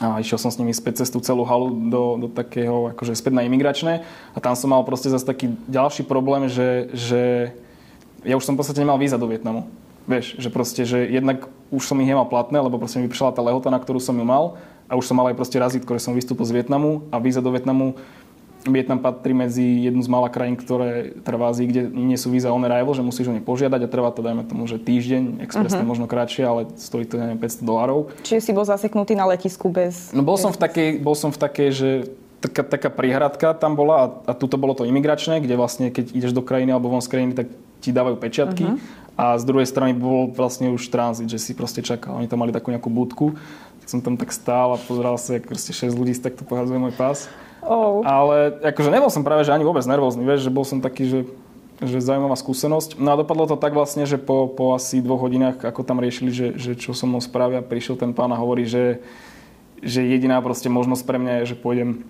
a 0.04 0.20
išiel 0.20 0.36
som 0.36 0.52
s 0.52 0.60
nimi 0.60 0.76
späť 0.76 1.00
cez 1.00 1.08
tú 1.08 1.24
celú 1.24 1.48
halu 1.48 1.72
do, 1.88 2.04
do 2.20 2.28
takého, 2.28 2.92
akože 2.92 3.16
späť 3.16 3.40
na 3.40 3.48
imigračné 3.48 4.04
a 4.36 4.38
tam 4.44 4.60
som 4.60 4.76
mal 4.76 4.84
proste 4.84 5.08
zase 5.08 5.24
taký 5.24 5.56
ďalší 5.72 6.04
problém, 6.04 6.52
že, 6.52 6.92
že 6.92 7.56
ja 8.26 8.36
už 8.36 8.44
som 8.44 8.58
v 8.58 8.66
podstate 8.66 8.82
nemal 8.82 8.98
víza 8.98 9.22
do 9.22 9.30
Vietnamu. 9.30 9.70
Vieš, 10.06 10.38
že 10.38 10.50
proste, 10.54 10.86
že 10.86 11.06
jednak 11.06 11.50
už 11.74 11.82
som 11.82 11.98
ich 11.98 12.10
nemal 12.10 12.30
platné, 12.30 12.62
lebo 12.62 12.78
proste 12.78 13.02
mi 13.02 13.10
vypršala 13.10 13.34
tá 13.34 13.42
lehota, 13.42 13.74
na 13.74 13.82
ktorú 13.82 13.98
som 13.98 14.14
ju 14.14 14.26
mal 14.26 14.58
a 14.86 14.94
už 14.94 15.10
som 15.10 15.18
mal 15.18 15.30
aj 15.34 15.38
proste 15.38 15.58
razítko, 15.58 15.98
že 15.98 16.06
som 16.06 16.14
vystúpil 16.14 16.46
z 16.46 16.62
Vietnamu 16.62 17.10
a 17.10 17.18
víza 17.18 17.42
do 17.42 17.50
Vietnamu 17.50 17.98
Vietnam 18.66 18.98
patrí 18.98 19.34
medzi 19.34 19.86
jednu 19.86 20.02
z 20.02 20.10
mála 20.10 20.26
krajín, 20.26 20.58
ktoré 20.58 21.14
trvá 21.22 21.54
z, 21.54 21.70
kde 21.70 21.82
nie 21.94 22.18
sú 22.18 22.34
víza 22.34 22.50
on 22.50 22.66
arrival, 22.66 22.98
že 22.98 23.06
musíš 23.06 23.30
o 23.30 23.34
ne 23.34 23.42
požiadať 23.42 23.86
a 23.86 23.92
trvá 23.92 24.10
to, 24.10 24.26
dajme 24.26 24.42
tomu, 24.50 24.66
že 24.66 24.82
týždeň, 24.82 25.46
expresne 25.46 25.86
uh-huh. 25.86 25.92
možno 25.94 26.10
kratšie, 26.10 26.44
ale 26.46 26.66
stojí 26.74 27.06
to, 27.06 27.22
neviem, 27.22 27.38
500 27.38 27.62
dolárov. 27.62 28.10
Čiže 28.26 28.42
si 28.42 28.52
bol 28.58 28.66
zaseknutý 28.66 29.14
na 29.14 29.30
letisku 29.30 29.70
bez... 29.70 30.10
No 30.18 30.26
bol 30.26 30.42
som 30.42 30.50
v 30.50 30.58
takej, 30.58 30.90
bol 30.98 31.14
som 31.14 31.30
v 31.30 31.38
takej 31.38 31.70
že 31.70 31.90
taká, 32.42 32.66
taká 32.66 32.90
prihradka 32.90 33.54
tam 33.54 33.78
bola 33.78 33.96
a, 34.02 34.06
a 34.30 34.32
tuto 34.34 34.58
bolo 34.58 34.74
to 34.74 34.86
imigračné, 34.86 35.42
kde 35.46 35.56
vlastne 35.58 35.94
keď 35.94 36.14
ideš 36.18 36.34
do 36.34 36.42
krajiny 36.42 36.74
alebo 36.74 36.90
von 36.90 37.06
z 37.06 37.10
krajiny, 37.10 37.34
tak 37.38 37.54
ti 37.86 37.94
dávajú 37.94 38.18
pečiatky. 38.18 38.66
Uh-huh. 38.66 38.82
A 39.16 39.40
z 39.40 39.48
druhej 39.48 39.70
strany 39.70 39.96
bol 39.96 40.34
vlastne 40.34 40.74
už 40.74 40.92
tranzit, 40.92 41.32
že 41.32 41.40
si 41.40 41.56
proste 41.56 41.80
čakal. 41.80 42.20
Oni 42.20 42.28
tam 42.28 42.44
mali 42.44 42.52
takú 42.52 42.74
nejakú 42.74 42.92
budku, 42.92 43.38
tak 43.80 43.88
som 43.88 44.04
tam 44.04 44.20
tak 44.20 44.34
stál 44.36 44.76
a 44.76 44.82
pozeral 44.82 45.16
sa, 45.16 45.40
ako 45.40 45.56
proste 45.56 45.72
6 45.72 45.96
ľudí 45.96 46.12
takto 46.20 46.44
pohadzuje 46.44 46.76
môj 46.76 46.94
pás. 46.98 47.32
Oh. 47.64 48.04
Ale 48.04 48.60
akože 48.60 48.92
nebol 48.92 49.08
som 49.08 49.24
práve, 49.24 49.48
že 49.48 49.56
ani 49.56 49.64
vôbec 49.64 49.88
nervózny, 49.88 50.28
vieš, 50.28 50.50
že 50.50 50.52
bol 50.52 50.68
som 50.68 50.84
taký, 50.84 51.08
že 51.08 51.20
že 51.84 52.00
zaujímavá 52.00 52.40
skúsenosť. 52.40 52.96
No 53.04 53.12
a 53.12 53.20
dopadlo 53.20 53.52
to 53.52 53.60
tak 53.60 53.76
vlastne, 53.76 54.08
že 54.08 54.16
po, 54.16 54.48
po 54.48 54.72
asi 54.72 55.04
dvoch 55.04 55.20
hodinách, 55.20 55.60
ako 55.60 55.84
tam 55.84 56.00
riešili, 56.00 56.32
že, 56.32 56.48
že 56.56 56.72
čo 56.80 56.96
so 56.96 57.04
mnou 57.04 57.20
spravia, 57.20 57.60
prišiel 57.60 58.00
ten 58.00 58.16
pán 58.16 58.32
a 58.32 58.40
hovorí, 58.40 58.64
že, 58.64 59.04
že 59.84 60.08
jediná 60.08 60.40
proste 60.40 60.72
možnosť 60.72 61.04
pre 61.04 61.20
mňa 61.20 61.34
je, 61.44 61.52
že 61.52 61.60
pôjdem 61.60 62.08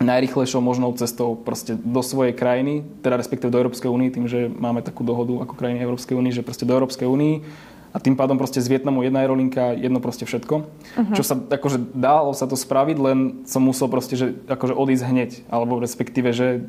najrychlejšou 0.00 0.64
možnou 0.64 0.96
cestou 0.96 1.36
proste 1.36 1.76
do 1.76 2.00
svojej 2.00 2.32
krajiny, 2.32 2.88
teda 3.04 3.20
respektíve 3.20 3.52
do 3.52 3.60
Európskej 3.60 3.92
únie, 3.92 4.08
tým, 4.08 4.24
že 4.24 4.48
máme 4.48 4.80
takú 4.80 5.04
dohodu 5.04 5.44
ako 5.44 5.52
krajiny 5.52 5.84
Európskej 5.84 6.16
únie, 6.16 6.32
že 6.32 6.40
proste 6.40 6.64
do 6.64 6.72
Európskej 6.72 7.04
únie 7.04 7.44
a 7.92 7.98
tým 8.00 8.16
pádom 8.16 8.40
proste 8.40 8.62
z 8.64 8.70
Vietnamu 8.70 9.04
jedna 9.04 9.20
aerolinka, 9.20 9.76
jedno 9.76 10.00
proste 10.00 10.24
všetko. 10.24 10.54
Uh-huh. 10.62 11.14
Čo 11.14 11.22
sa, 11.26 11.34
akože 11.36 11.92
dalo 11.92 12.32
sa 12.32 12.48
to 12.48 12.56
spraviť, 12.56 12.96
len 12.96 13.18
som 13.44 13.60
musel 13.60 13.92
proste, 13.92 14.16
že 14.16 14.40
akože 14.48 14.72
odísť 14.72 15.04
hneď, 15.04 15.30
alebo 15.52 15.82
respektíve, 15.82 16.32
že 16.32 16.64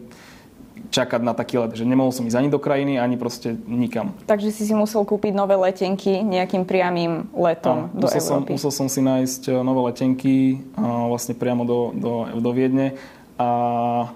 čakať 0.91 1.21
na 1.23 1.31
taký 1.31 1.55
let, 1.55 1.71
že 1.71 1.87
nemohol 1.87 2.11
som 2.11 2.27
ísť 2.27 2.35
ani 2.35 2.49
do 2.51 2.59
krajiny, 2.59 2.99
ani 2.99 3.15
proste 3.15 3.55
nikam. 3.63 4.11
Takže 4.27 4.51
si 4.51 4.67
si 4.67 4.73
musel 4.75 5.07
kúpiť 5.07 5.31
nové 5.31 5.55
letenky 5.55 6.19
nejakým 6.19 6.67
priamým 6.67 7.31
letom 7.31 7.87
do 7.95 8.11
musel 8.11 8.19
Európy. 8.19 8.51
Som, 8.51 8.55
musel 8.59 8.71
som 8.75 8.87
si 8.91 8.99
nájsť 8.99 9.41
eh, 9.47 9.61
nové 9.63 9.81
letenky 9.87 10.59
vlastne 11.07 11.37
priamo 11.37 11.63
do, 11.63 11.95
do, 11.95 12.13
do 12.43 12.51
Viedne 12.51 12.97
a 13.37 14.11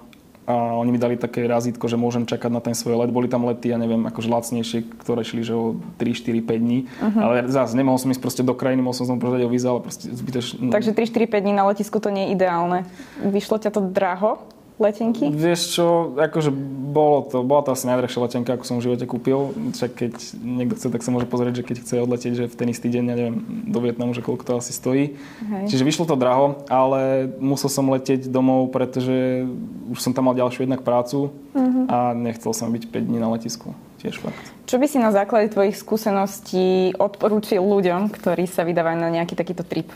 a 0.46 0.78
oni 0.78 0.94
mi 0.94 0.98
dali 1.02 1.18
také 1.18 1.42
razítko, 1.42 1.90
že 1.90 1.98
môžem 1.98 2.22
čakať 2.22 2.50
na 2.54 2.62
ten 2.62 2.70
svoj 2.70 3.02
let. 3.02 3.10
Boli 3.10 3.26
tam 3.26 3.42
lety, 3.50 3.74
ja 3.74 3.82
neviem, 3.82 4.06
akože 4.06 4.30
lacnejšie, 4.30 4.86
ktoré 5.02 5.26
šli, 5.26 5.42
že 5.42 5.58
o 5.58 5.74
3, 5.98 6.22
4, 6.22 6.38
5 6.38 6.62
dní. 6.62 6.86
Uh-huh. 6.86 7.18
Ale 7.18 7.34
zase 7.50 7.74
nemohol 7.74 7.98
som 7.98 8.14
ísť 8.14 8.22
proste 8.22 8.42
do 8.46 8.54
krajiny, 8.54 8.78
mohol 8.78 8.94
som 8.94 9.10
som 9.10 9.18
požiadať 9.18 9.42
o 9.42 9.50
víza, 9.50 9.74
ale 9.74 9.82
proste 9.82 10.06
zbytečne. 10.06 10.70
Takže 10.70 10.94
3, 10.94 11.02
4, 11.10 11.34
5 11.34 11.42
dní 11.42 11.50
na 11.50 11.66
letisku 11.66 11.98
to 11.98 12.14
nie 12.14 12.30
je 12.30 12.38
ideálne. 12.38 12.86
Vyšlo 13.26 13.58
ťa 13.58 13.74
to 13.74 13.82
draho? 13.90 14.38
Letenky? 14.76 15.32
Vieš 15.32 15.60
čo, 15.80 15.86
akože 16.16 16.52
bolo 16.92 17.24
to, 17.28 17.40
bola 17.44 17.62
to 17.64 17.72
asi 17.72 17.88
najdrahšia 17.88 18.20
letenka, 18.24 18.50
ako 18.56 18.64
som 18.64 18.76
v 18.80 18.88
živote 18.88 19.04
kúpil. 19.08 19.52
Však 19.76 19.90
keď 19.92 20.12
niekto 20.40 20.74
chce, 20.76 20.88
tak 20.92 21.04
sa 21.04 21.12
môže 21.12 21.28
pozrieť, 21.28 21.60
že 21.60 21.66
keď 21.66 21.76
chce 21.84 21.94
odletieť, 22.04 22.32
že 22.36 22.44
v 22.48 22.56
ten 22.56 22.68
istý 22.72 22.88
deň, 22.92 23.04
ja 23.08 23.16
neviem, 23.16 23.36
do 23.68 23.78
Vietnamu, 23.80 24.12
že 24.12 24.24
koľko 24.24 24.44
to 24.44 24.52
asi 24.60 24.72
stojí. 24.76 25.16
Hej. 25.44 25.72
Čiže 25.72 25.86
vyšlo 25.86 26.04
to 26.08 26.16
draho, 26.16 26.64
ale 26.68 27.32
musel 27.40 27.68
som 27.72 27.88
letieť 27.88 28.28
domov, 28.28 28.72
pretože 28.72 29.48
už 29.92 29.98
som 30.00 30.12
tam 30.12 30.28
mal 30.28 30.36
ďalšiu 30.36 30.68
jednak 30.68 30.84
prácu 30.84 31.32
uh-huh. 31.32 31.84
a 31.88 31.98
nechcel 32.12 32.52
som 32.52 32.68
byť 32.68 32.88
5 32.92 33.08
dní 33.08 33.18
na 33.20 33.32
letisku. 33.32 33.72
Tiež 33.96 34.20
fakt. 34.20 34.38
Čo 34.68 34.76
by 34.76 34.86
si 34.90 35.00
na 35.00 35.08
základe 35.08 35.48
tvojich 35.48 35.78
skúseností 35.78 36.92
odporúčil 37.00 37.64
ľuďom, 37.64 38.12
ktorí 38.12 38.44
sa 38.44 38.66
vydávajú 38.66 38.98
na 39.00 39.08
nejaký 39.08 39.32
takýto 39.32 39.64
trip? 39.64 39.88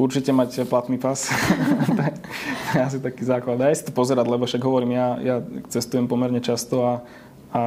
Určite 0.00 0.32
mať 0.32 0.64
platný 0.64 0.96
pas. 0.96 1.28
to 1.96 2.72
je 2.72 2.80
asi 2.80 2.98
taký 2.98 3.22
základ. 3.28 3.60
Aj 3.60 3.76
si 3.76 3.84
to 3.84 3.92
pozerať, 3.92 4.24
lebo 4.24 4.48
však 4.48 4.64
hovorím, 4.64 4.96
ja, 4.96 5.08
ja 5.20 5.36
cestujem 5.68 6.08
pomerne 6.08 6.40
často 6.40 6.80
a, 6.80 6.94
a 7.52 7.60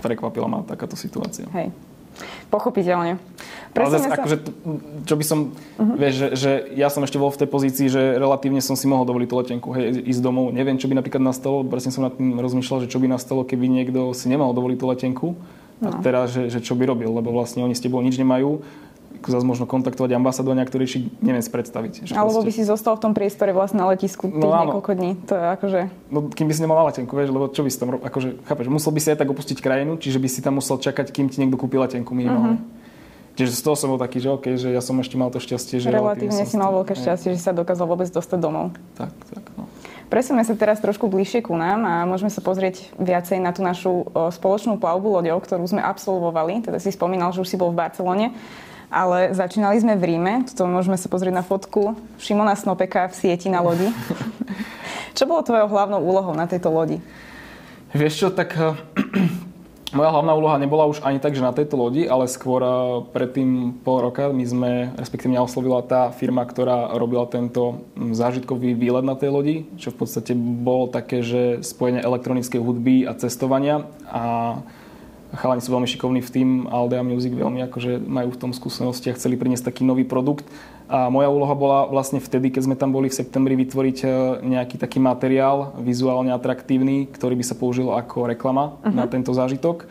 prekvapila 0.00 0.48
ma 0.48 0.64
takáto 0.64 0.96
situácia. 0.96 1.44
Hej. 1.52 1.68
Pochopiteľne. 2.48 3.18
Ale 3.74 3.90
zase, 3.90 4.06
sa... 4.06 4.14
akože, 4.14 4.36
čo 5.02 5.14
by 5.18 5.24
som, 5.26 5.38
uh-huh. 5.50 5.98
vieš, 5.98 6.14
že, 6.14 6.28
že 6.38 6.50
ja 6.78 6.86
som 6.86 7.02
ešte 7.02 7.18
bol 7.18 7.26
v 7.34 7.42
tej 7.42 7.48
pozícii, 7.50 7.86
že 7.90 8.22
relatívne 8.22 8.62
som 8.62 8.78
si 8.78 8.86
mohol 8.86 9.02
dovoliť 9.02 9.26
tú 9.26 9.36
letenku, 9.42 9.68
hej, 9.74 9.98
ísť 10.06 10.22
domov. 10.22 10.54
Neviem, 10.54 10.78
čo 10.78 10.86
by 10.86 10.94
napríklad 11.02 11.18
nastalo, 11.18 11.66
presne 11.66 11.90
som 11.90 12.06
nad 12.06 12.14
tým 12.14 12.38
rozmýšľal, 12.38 12.86
že 12.86 12.90
čo 12.94 13.02
by 13.02 13.10
nastalo, 13.10 13.42
keby 13.42 13.66
niekto 13.66 14.14
si 14.14 14.30
nemohol 14.30 14.54
dovoliť 14.54 14.78
tú 14.78 14.86
letenku. 14.86 15.28
No. 15.82 15.90
A 15.90 15.98
teraz, 16.06 16.30
že, 16.30 16.54
že 16.54 16.62
čo 16.62 16.78
by 16.78 16.86
robil, 16.86 17.10
lebo 17.10 17.34
vlastne 17.34 17.66
oni 17.66 17.74
s 17.74 17.82
tebou 17.82 17.98
nič 17.98 18.14
nemajú 18.14 18.62
zase 19.30 19.44
možno 19.46 19.64
kontaktovať 19.64 20.16
ambasadovania, 20.16 20.64
ktorí 20.64 20.84
si 20.84 20.98
neviem 21.24 21.40
predstaviť. 21.40 22.12
Alebo 22.12 22.44
by 22.44 22.52
si 22.52 22.64
zostal 22.64 22.96
v 22.98 23.08
tom 23.08 23.12
priestore 23.12 23.54
vlastne 23.54 23.80
na 23.80 23.88
letisku 23.92 24.28
tých 24.28 24.40
no, 24.40 24.50
niekoľko 24.50 24.92
dní. 24.96 25.10
To 25.28 25.34
je 25.36 25.44
akože... 25.60 25.80
No, 26.10 26.18
kým 26.32 26.46
by 26.48 26.52
si 26.56 26.60
nemal 26.64 26.84
letenku, 26.88 27.12
vieš, 27.14 27.30
lebo 27.30 27.46
čo 27.52 27.62
by 27.62 27.70
si 27.70 27.78
tam 27.78 27.88
robil, 27.94 28.04
akože, 28.08 28.28
chápeš, 28.44 28.66
musel 28.68 28.90
by 28.92 29.00
si 29.00 29.08
aj 29.14 29.18
tak 29.20 29.28
opustiť 29.30 29.58
krajinu, 29.60 29.96
čiže 30.00 30.18
by 30.18 30.28
si 30.28 30.40
tam 30.40 30.58
musel 30.58 30.76
čakať, 30.80 31.12
kým 31.12 31.26
ti 31.32 31.40
niekto 31.40 31.56
kúpi 31.60 31.80
letenku 31.80 32.12
minimálne. 32.12 32.58
Uh-huh. 32.60 32.82
Čiže 33.34 33.50
z 33.58 33.62
toho 33.66 33.74
som 33.74 33.90
bol 33.90 33.98
taký, 33.98 34.22
že 34.22 34.30
OK, 34.30 34.46
že 34.54 34.70
ja 34.70 34.78
som 34.78 34.94
ešte 35.02 35.18
mal 35.18 35.26
to 35.34 35.42
šťastie, 35.42 35.82
že... 35.82 35.90
Relatívne 35.90 36.46
si 36.46 36.54
mal 36.54 36.70
veľké 36.70 36.94
šťastie, 36.94 37.34
že 37.34 37.40
sa 37.42 37.50
dokázal 37.50 37.90
vôbec 37.90 38.06
dostať 38.06 38.38
domov. 38.38 38.70
Tak, 38.94 39.10
tak, 39.10 39.44
no. 39.58 39.66
Presujeme 40.06 40.46
sa 40.46 40.54
teraz 40.54 40.78
trošku 40.78 41.10
bližšie 41.10 41.42
ku 41.42 41.58
nám 41.58 41.82
a 41.82 41.94
môžeme 42.06 42.30
sa 42.30 42.38
pozrieť 42.38 42.94
viacej 43.02 43.42
na 43.42 43.50
tú 43.50 43.66
našu 43.66 44.06
spoločnú 44.14 44.78
plavbu 44.78 45.18
loďou, 45.18 45.42
ktorú 45.42 45.66
sme 45.66 45.82
absolvovali. 45.82 46.62
Teda 46.62 46.78
si 46.78 46.94
spomínal, 46.94 47.34
že 47.34 47.42
už 47.42 47.50
si 47.50 47.58
bol 47.58 47.74
v 47.74 47.82
Barcelone 47.82 48.30
ale 48.94 49.34
začínali 49.34 49.74
sme 49.82 49.98
v 49.98 50.14
Ríme. 50.14 50.46
Tuto 50.46 50.70
môžeme 50.70 50.94
sa 50.94 51.10
pozrieť 51.10 51.34
na 51.34 51.42
fotku 51.42 51.98
Šimona 52.22 52.54
Snopeka 52.54 53.10
v 53.10 53.14
sieti 53.18 53.50
na 53.50 53.58
lodi. 53.58 53.90
čo 55.18 55.26
bolo 55.26 55.42
tvojou 55.42 55.66
hlavnou 55.66 55.98
úlohou 55.98 56.30
na 56.38 56.46
tejto 56.46 56.70
lodi? 56.70 57.02
Vieš 57.90 58.14
čo, 58.14 58.28
tak 58.30 58.54
eh, 58.54 58.78
moja 59.98 60.10
hlavná 60.14 60.32
úloha 60.38 60.62
nebola 60.62 60.86
už 60.86 61.02
ani 61.02 61.18
tak, 61.18 61.34
že 61.34 61.42
na 61.42 61.50
tejto 61.50 61.74
lodi, 61.74 62.06
ale 62.06 62.30
skôr 62.30 62.62
eh, 62.62 62.70
predtým 63.10 63.82
pol 63.82 64.06
roka 64.06 64.30
my 64.30 64.44
sme, 64.46 64.70
respektíve 64.94 65.34
mňa 65.34 65.42
oslovila 65.42 65.82
tá 65.82 66.14
firma, 66.14 66.46
ktorá 66.46 66.94
robila 66.94 67.26
tento 67.26 67.82
hm, 67.98 68.14
zážitkový 68.14 68.78
výlet 68.78 69.02
na 69.02 69.18
tej 69.18 69.30
lodi, 69.34 69.56
čo 69.74 69.90
v 69.90 70.06
podstate 70.06 70.38
bolo 70.38 70.86
také, 70.86 71.22
že 71.26 71.66
spojenie 71.66 71.98
elektronickej 71.98 72.62
hudby 72.62 73.10
a 73.10 73.18
cestovania 73.18 73.90
a 74.06 74.58
chalani 75.34 75.62
sú 75.62 75.74
veľmi 75.74 75.88
šikovní 75.90 76.20
v 76.22 76.30
tým, 76.30 76.48
Aldea 76.70 77.02
Music 77.02 77.34
veľmi 77.34 77.62
akože 77.70 78.02
majú 78.02 78.34
v 78.34 78.40
tom 78.40 78.50
skúsenosti 78.54 79.10
a 79.10 79.16
chceli 79.18 79.34
priniesť 79.34 79.70
taký 79.70 79.82
nový 79.82 80.06
produkt. 80.06 80.46
A 80.84 81.08
moja 81.08 81.32
úloha 81.32 81.54
bola 81.56 81.78
vlastne 81.88 82.20
vtedy, 82.20 82.52
keď 82.52 82.68
sme 82.68 82.76
tam 82.76 82.92
boli 82.92 83.08
v 83.08 83.16
septembri, 83.16 83.56
vytvoriť 83.56 83.98
e, 84.04 84.06
nejaký 84.44 84.76
taký 84.76 85.00
materiál 85.00 85.72
vizuálne 85.80 86.28
atraktívny, 86.30 87.08
ktorý 87.08 87.40
by 87.40 87.44
sa 87.44 87.56
použil 87.56 87.88
ako 87.88 88.28
reklama 88.28 88.76
uh-huh. 88.78 88.92
na 88.92 89.08
tento 89.08 89.32
zážitok. 89.32 89.88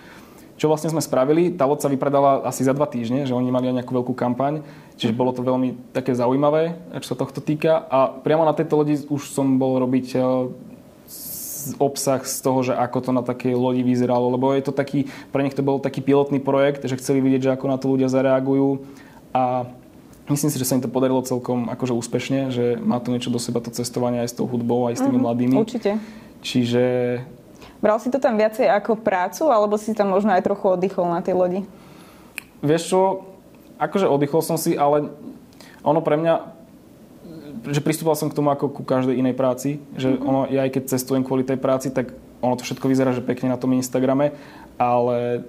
Čo 0.54 0.70
vlastne 0.70 0.94
sme 0.94 1.02
spravili, 1.02 1.50
tá 1.50 1.66
loď 1.66 1.82
sa 1.82 1.90
vypredala 1.90 2.46
asi 2.46 2.62
za 2.62 2.78
dva 2.78 2.86
týždne, 2.86 3.26
že 3.26 3.34
oni 3.34 3.50
mali 3.50 3.74
aj 3.74 3.82
nejakú 3.82 3.90
veľkú 3.90 4.14
kampaň, 4.14 4.62
čiže 5.02 5.18
bolo 5.18 5.34
to 5.34 5.42
veľmi 5.42 5.92
také 5.98 6.14
zaujímavé, 6.14 6.78
čo 7.02 7.18
sa 7.18 7.20
tohto 7.20 7.42
týka. 7.42 7.84
A 7.90 8.14
priamo 8.14 8.46
na 8.46 8.54
tejto 8.54 8.78
lodi 8.78 9.02
už 9.10 9.34
som 9.34 9.58
bol 9.58 9.82
robiť 9.82 10.08
e, 10.14 10.18
obsah 11.80 12.22
z 12.24 12.38
toho, 12.44 12.60
že 12.62 12.74
ako 12.76 12.98
to 13.00 13.12
na 13.16 13.24
takej 13.24 13.56
lodi 13.56 13.82
vyzeralo, 13.82 14.34
lebo 14.34 14.52
je 14.52 14.64
to 14.64 14.74
taký, 14.76 15.08
pre 15.32 15.42
nich 15.44 15.56
to 15.56 15.66
bol 15.66 15.80
taký 15.80 16.04
pilotný 16.04 16.44
projekt, 16.44 16.84
že 16.84 17.00
chceli 17.00 17.24
vidieť, 17.24 17.50
že 17.50 17.54
ako 17.56 17.66
na 17.68 17.78
to 17.80 17.92
ľudia 17.92 18.12
zareagujú 18.12 18.84
a 19.34 19.68
myslím 20.30 20.52
si, 20.52 20.60
že 20.60 20.68
sa 20.68 20.76
im 20.76 20.84
to 20.84 20.92
podarilo 20.92 21.24
celkom 21.26 21.68
akože 21.68 21.94
úspešne, 21.96 22.40
že 22.52 22.66
má 22.80 23.00
to 23.04 23.12
niečo 23.12 23.34
do 23.34 23.42
seba 23.42 23.60
to 23.60 23.72
cestovanie 23.72 24.24
aj 24.24 24.30
s 24.32 24.38
tou 24.38 24.48
hudbou, 24.48 24.88
aj 24.88 25.00
s 25.00 25.02
tými 25.04 25.20
mm, 25.20 25.24
mladými. 25.24 25.56
Určite. 25.60 25.92
Čiže... 26.44 26.84
Bral 27.84 28.00
si 28.00 28.08
to 28.08 28.20
tam 28.20 28.40
viacej 28.40 28.72
ako 28.72 29.00
prácu, 29.00 29.52
alebo 29.52 29.76
si 29.76 29.92
tam 29.92 30.12
možno 30.12 30.32
aj 30.32 30.44
trochu 30.44 30.76
oddychol 30.80 31.12
na 31.12 31.20
tej 31.20 31.36
lodi? 31.36 31.60
Vieš 32.64 32.84
čo, 32.96 33.02
akože 33.76 34.08
oddychol 34.08 34.40
som 34.40 34.56
si, 34.56 34.80
ale 34.80 35.12
ono 35.84 36.00
pre 36.00 36.16
mňa 36.16 36.63
že 37.68 37.80
pristupoval 37.80 38.20
som 38.20 38.28
k 38.28 38.36
tomu 38.36 38.52
ako 38.52 38.70
ku 38.70 38.84
každej 38.84 39.16
inej 39.16 39.36
práci, 39.36 39.80
že 39.96 40.12
mm-hmm. 40.12 40.28
ono, 40.28 40.42
ja 40.52 40.68
aj 40.68 40.72
keď 40.76 40.84
cestujem 40.92 41.24
kvôli 41.24 41.48
tej 41.48 41.60
práci, 41.60 41.90
tak 41.90 42.12
ono 42.44 42.60
to 42.60 42.68
všetko 42.68 42.92
vyzerá, 42.92 43.16
že 43.16 43.24
pekne 43.24 43.56
na 43.56 43.60
tom 43.60 43.72
Instagrame, 43.72 44.36
ale 44.76 45.48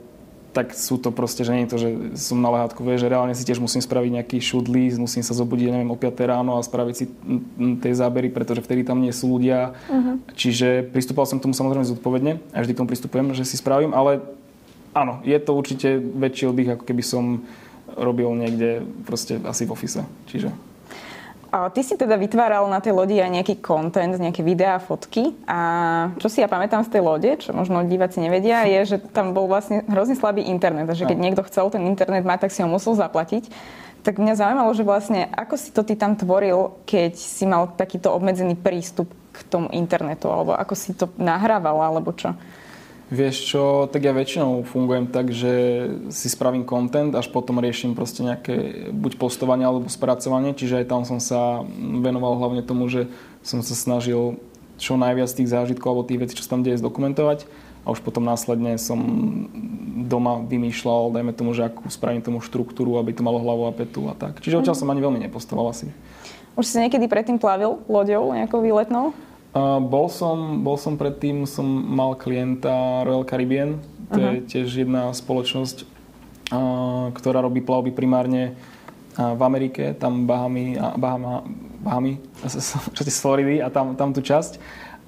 tak 0.54 0.70
sú 0.70 1.02
to 1.02 1.10
proste, 1.10 1.42
že 1.42 1.50
nie 1.50 1.66
je 1.66 1.72
to, 1.74 1.78
že 1.82 1.88
som 2.14 2.38
na 2.38 2.46
lehátku, 2.54 2.86
že 2.86 3.10
reálne 3.10 3.34
si 3.34 3.42
tiež 3.42 3.58
musím 3.58 3.82
spraviť 3.82 4.10
nejaký 4.22 4.38
shoot 4.38 4.70
list, 4.70 5.02
musím 5.02 5.26
sa 5.26 5.34
zobudiť, 5.34 5.74
neviem, 5.74 5.90
o 5.90 5.98
5 5.98 6.14
ráno 6.30 6.54
a 6.54 6.62
spraviť 6.62 6.94
si 6.94 7.10
tie 7.82 7.92
zábery, 7.92 8.30
pretože 8.30 8.62
vtedy 8.62 8.86
tam 8.86 9.02
nie 9.02 9.10
sú 9.10 9.34
ľudia. 9.34 9.74
Uh-huh. 9.90 10.22
Čiže 10.38 10.86
pristupoval 10.94 11.26
som 11.26 11.42
k 11.42 11.50
tomu 11.50 11.58
samozrejme 11.58 11.90
zodpovedne 11.90 12.38
a 12.54 12.62
vždy 12.62 12.70
k 12.70 12.78
tomu 12.78 12.86
pristupujem, 12.86 13.34
že 13.34 13.42
si 13.42 13.58
spravím, 13.58 13.90
ale 13.90 14.22
áno, 14.94 15.18
je 15.26 15.34
to 15.42 15.58
určite 15.58 15.98
väčší 15.98 16.54
oddych, 16.54 16.78
ako 16.78 16.86
keby 16.86 17.02
som 17.02 17.42
robil 17.98 18.30
niekde 18.38 18.86
proste 19.02 19.42
asi 19.42 19.66
v 19.66 19.74
office. 19.74 20.06
Čiže... 20.30 20.73
A 21.54 21.70
ty 21.70 21.86
si 21.86 21.94
teda 21.94 22.18
vytváral 22.18 22.66
na 22.66 22.82
tej 22.82 22.90
lodi 22.90 23.22
aj 23.22 23.30
nejaký 23.30 23.62
content, 23.62 24.10
nejaké 24.18 24.42
videá, 24.42 24.82
fotky. 24.82 25.38
A 25.46 25.58
čo 26.18 26.26
si 26.26 26.42
ja 26.42 26.50
pamätám 26.50 26.82
z 26.82 26.90
tej 26.90 27.02
lode, 27.06 27.30
čo 27.38 27.54
možno 27.54 27.86
diváci 27.86 28.18
nevedia, 28.18 28.66
je, 28.66 28.82
že 28.82 28.96
tam 28.98 29.30
bol 29.30 29.46
vlastne 29.46 29.86
hrozne 29.86 30.18
slabý 30.18 30.42
internet. 30.50 30.90
A 30.90 30.98
že 30.98 31.06
keď 31.06 31.14
no. 31.14 31.22
niekto 31.22 31.46
chcel 31.46 31.70
ten 31.70 31.86
internet 31.86 32.26
mať, 32.26 32.50
tak 32.50 32.50
si 32.50 32.58
ho 32.58 32.66
musel 32.66 32.98
zaplatiť. 32.98 33.54
Tak 34.02 34.18
mňa 34.18 34.34
zaujímalo, 34.34 34.74
že 34.74 34.82
vlastne 34.82 35.30
ako 35.30 35.54
si 35.54 35.70
to 35.70 35.86
ty 35.86 35.94
tam 35.94 36.18
tvoril, 36.18 36.74
keď 36.90 37.14
si 37.14 37.46
mal 37.46 37.70
takýto 37.70 38.10
obmedzený 38.10 38.58
prístup 38.58 39.14
k 39.30 39.38
tomu 39.46 39.70
internetu, 39.70 40.34
alebo 40.34 40.58
ako 40.58 40.74
si 40.74 40.90
to 40.90 41.06
nahrával, 41.22 41.78
alebo 41.78 42.10
čo? 42.18 42.34
Vieš 43.14 43.36
čo, 43.46 43.62
tak 43.86 44.02
ja 44.02 44.10
väčšinou 44.10 44.66
fungujem 44.66 45.06
tak, 45.06 45.30
že 45.30 45.52
si 46.10 46.26
spravím 46.26 46.66
content, 46.66 47.14
až 47.14 47.30
potom 47.30 47.62
riešim 47.62 47.94
proste 47.94 48.26
nejaké 48.26 48.90
buď 48.90 49.22
postovanie 49.22 49.62
alebo 49.62 49.86
spracovanie, 49.86 50.50
čiže 50.50 50.82
aj 50.82 50.90
tam 50.90 51.06
som 51.06 51.22
sa 51.22 51.62
venoval 51.78 52.42
hlavne 52.42 52.66
tomu, 52.66 52.90
že 52.90 53.06
som 53.46 53.62
sa 53.62 53.78
snažil 53.78 54.34
čo 54.82 54.98
najviac 54.98 55.30
tých 55.30 55.46
zážitkov 55.46 55.86
alebo 55.94 56.08
tých 56.10 56.26
vecí, 56.26 56.34
čo 56.34 56.42
sa 56.42 56.58
tam 56.58 56.66
deje, 56.66 56.82
zdokumentovať 56.82 57.46
a 57.84 57.92
už 57.92 58.00
potom 58.00 58.24
následne 58.26 58.80
som 58.80 58.98
doma 60.08 60.40
vymýšľal, 60.42 61.14
dajme 61.14 61.32
tomu, 61.36 61.52
že 61.52 61.68
akú 61.68 61.86
spravím 61.92 62.24
tomu 62.24 62.40
štruktúru, 62.40 62.96
aby 62.96 63.12
to 63.12 63.22
malo 63.22 63.38
hlavu 63.38 63.68
a 63.68 63.72
petu 63.76 64.08
a 64.08 64.16
tak. 64.16 64.40
Čiže 64.40 64.64
odtiaľ 64.64 64.76
som 64.76 64.90
ani 64.90 65.04
veľmi 65.04 65.20
nepostoval 65.28 65.70
asi. 65.70 65.92
Už 66.56 66.64
si 66.64 66.80
niekedy 66.80 67.06
predtým 67.06 67.36
plavil 67.36 67.78
loďou 67.86 68.32
nejakou 68.32 68.64
výletnou? 68.64 69.12
Uh, 69.54 69.78
bol, 69.78 70.10
som, 70.10 70.66
bol 70.66 70.74
som 70.74 70.98
predtým, 70.98 71.46
som 71.46 71.62
mal 71.62 72.18
klienta 72.18 73.06
Royal 73.06 73.22
Caribbean, 73.22 73.78
to 74.10 74.18
uh-huh. 74.18 74.34
je 74.34 74.40
tiež 74.50 74.82
jedna 74.82 75.14
spoločnosť, 75.14 75.86
uh, 76.50 77.14
ktorá 77.14 77.38
robí 77.38 77.62
plavby 77.62 77.94
primárne 77.94 78.58
uh, 79.14 79.38
v 79.38 79.40
Amerike, 79.46 79.94
tam 79.94 80.26
Bahamy, 80.26 80.74
Bahama, 80.98 81.46
Bahamy, 81.86 82.18
z 82.90 83.18
Floridy 83.22 83.62
a 83.62 83.70
tam, 83.70 83.94
tam 83.94 84.10
tú 84.10 84.26
časť. 84.26 84.58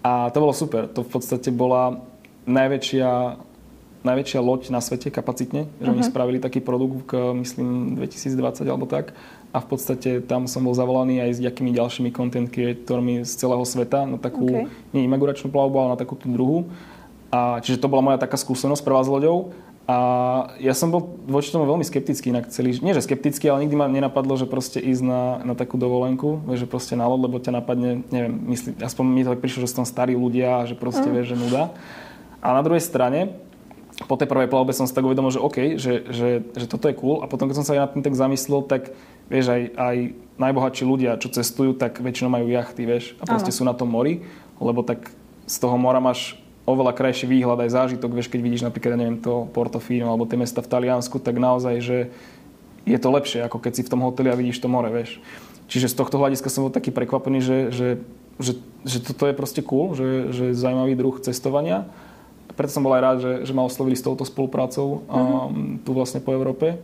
A 0.07 0.31
to 0.31 0.38
bolo 0.38 0.55
super, 0.55 0.87
to 0.87 1.03
v 1.03 1.11
podstate 1.11 1.50
bola 1.50 1.99
najväčšia, 2.47 3.43
najväčšia 4.07 4.38
loď 4.47 4.71
na 4.71 4.79
svete 4.79 5.11
kapacitne, 5.11 5.67
že 5.83 5.91
uh-huh. 5.91 5.95
oni 5.99 6.07
spravili 6.07 6.38
taký 6.38 6.62
produkt, 6.62 7.11
myslím, 7.35 7.99
2020 7.99 8.62
alebo 8.62 8.87
tak 8.87 9.11
a 9.56 9.58
v 9.64 9.72
podstate 9.72 10.20
tam 10.20 10.44
som 10.44 10.60
bol 10.60 10.76
zavolaný 10.76 11.25
aj 11.25 11.30
s 11.32 11.38
nejakými 11.40 11.72
ďalšími 11.72 12.12
content 12.12 12.44
creatormi 12.44 13.25
z 13.25 13.32
celého 13.40 13.64
sveta 13.64 14.04
na 14.04 14.20
takú, 14.20 14.52
okay. 14.52 14.92
nie 14.92 15.08
inauguračnú 15.08 15.48
plavbu, 15.48 15.76
ale 15.80 15.88
na 15.96 15.98
takúto 15.98 16.28
druhú. 16.28 16.68
A, 17.32 17.64
čiže 17.64 17.80
to 17.80 17.88
bola 17.88 18.04
moja 18.04 18.20
taká 18.20 18.36
skúsenosť 18.36 18.84
prvá 18.84 19.00
s 19.00 19.08
loďou. 19.08 19.56
A 19.88 19.96
ja 20.60 20.76
som 20.76 20.92
bol 20.92 21.16
voči 21.25 21.48
tomu 21.48 21.64
veľmi 21.64 21.86
skeptický 21.88 22.34
inak 22.34 22.50
celý, 22.52 22.76
nie 22.84 22.92
že 22.92 23.06
skeptický, 23.06 23.48
ale 23.48 23.64
nikdy 23.64 23.76
ma 23.78 23.86
nenapadlo, 23.88 24.34
že 24.36 24.44
proste 24.44 24.82
ísť 24.82 25.02
na, 25.06 25.22
na 25.46 25.54
takú 25.54 25.78
dovolenku, 25.78 26.42
vieš, 26.42 26.66
že 26.66 26.68
proste 26.68 26.94
na 26.98 27.06
loď, 27.06 27.30
lebo 27.30 27.38
ťa 27.38 27.52
napadne, 27.54 28.02
neviem, 28.10 28.34
myslí, 28.50 28.82
aspoň 28.82 29.04
mi 29.06 29.22
to 29.22 29.32
tak 29.32 29.40
prišlo, 29.46 29.62
že 29.62 29.78
tam 29.78 29.86
starí 29.86 30.18
ľudia 30.18 30.58
a 30.58 30.66
že 30.66 30.75
proste 30.75 31.06
mm. 31.06 31.14
vieš, 31.14 31.26
že 31.32 31.36
nuda. 31.38 31.62
A 32.42 32.50
na 32.50 32.66
druhej 32.66 32.82
strane, 32.82 33.38
po 34.04 34.18
tej 34.18 34.28
prvej 34.28 34.50
plavbe 34.50 34.75
som 34.76 34.84
si 34.84 34.92
tak 34.92 35.06
uvedomil, 35.06 35.32
že 35.32 35.40
OK, 35.40 35.80
že, 35.80 36.04
že, 36.10 36.28
že 36.52 36.66
toto 36.68 36.90
je 36.90 36.98
cool 36.98 37.25
a 37.25 37.30
potom 37.30 37.46
keď 37.48 37.62
som 37.62 37.64
sa 37.64 37.72
aj 37.78 37.80
nad 37.86 37.90
tým 37.94 38.04
tak 38.04 38.18
zamyslel, 38.18 38.66
tak 38.66 38.92
vieš, 39.26 39.52
aj, 39.52 39.62
aj 39.76 39.97
najbohatší 40.37 40.85
ľudia, 40.85 41.21
čo 41.21 41.33
cestujú, 41.33 41.75
tak 41.76 41.99
väčšinou 42.02 42.30
majú 42.30 42.47
jachty, 42.50 42.83
vieš, 42.85 43.16
a 43.18 43.25
proste 43.25 43.50
ano. 43.52 43.58
sú 43.58 43.62
na 43.65 43.75
tom 43.75 43.89
mori, 43.89 44.26
lebo 44.60 44.84
tak 44.84 45.10
z 45.47 45.56
toho 45.62 45.76
mora 45.80 46.02
máš 46.02 46.36
oveľa 46.67 46.99
krajší 46.99 47.30
výhľad 47.30 47.62
aj 47.62 47.71
zážitok, 47.73 48.10
vieš, 48.10 48.28
keď 48.28 48.41
vidíš 48.43 48.62
napríklad, 48.67 48.99
ja 48.99 49.00
neviem, 49.00 49.23
to 49.23 49.47
Portofino 49.54 50.10
alebo 50.10 50.26
tie 50.26 50.39
mesta 50.39 50.58
v 50.60 50.71
Taliansku, 50.71 51.23
tak 51.23 51.39
naozaj, 51.39 51.75
že 51.78 51.99
je 52.82 52.99
to 52.99 53.08
lepšie, 53.10 53.47
ako 53.47 53.62
keď 53.62 53.73
si 53.78 53.82
v 53.86 53.91
tom 53.95 54.02
hoteli 54.02 54.30
a 54.30 54.39
vidíš 54.39 54.62
to 54.62 54.69
more, 54.71 54.91
vieš. 54.91 55.23
Čiže 55.71 55.95
z 55.95 55.99
tohto 55.99 56.19
hľadiska 56.19 56.50
som 56.50 56.67
bol 56.67 56.75
taký 56.75 56.91
prekvapený, 56.91 57.39
že, 57.43 57.58
že, 57.71 57.89
že, 58.39 58.52
že 58.82 58.99
toto 59.02 59.26
je 59.30 59.34
proste 59.34 59.62
cool, 59.62 59.95
že, 59.95 60.30
že 60.34 60.45
zaujímavý 60.54 60.95
druh 60.99 61.17
cestovania 61.23 61.86
preto 62.56 62.73
som 62.73 62.82
bol 62.82 62.97
aj 62.97 63.02
rád, 63.04 63.19
že, 63.21 63.32
že 63.45 63.52
ma 63.52 63.69
oslovili 63.69 63.95
s 63.95 64.02
touto 64.02 64.25
spoluprácou 64.25 65.04
mm-hmm. 65.04 65.12
um, 65.12 65.76
tu 65.84 65.93
vlastne 65.93 66.25
po 66.25 66.32
Európe. 66.32 66.80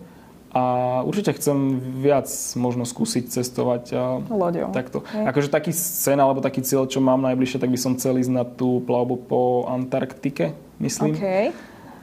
A 0.52 0.62
určite 1.08 1.32
chcem 1.32 1.80
viac 1.80 2.28
možno 2.60 2.84
skúsiť 2.84 3.32
cestovať 3.32 3.84
a 3.96 4.20
Loďou. 4.28 4.68
takto. 4.68 5.00
Je. 5.08 5.24
Akože 5.24 5.48
taký 5.48 5.72
sen 5.72 6.20
alebo 6.20 6.44
taký 6.44 6.60
cieľ, 6.60 6.84
čo 6.84 7.00
mám 7.00 7.24
najbližšie, 7.24 7.56
tak 7.56 7.72
by 7.72 7.78
som 7.80 7.96
chcel 7.96 8.20
ísť 8.20 8.32
na 8.32 8.44
tú 8.44 8.84
plavbu 8.84 9.16
po 9.16 9.64
Antarktike, 9.64 10.52
myslím. 10.76 11.16
Okay. 11.16 11.56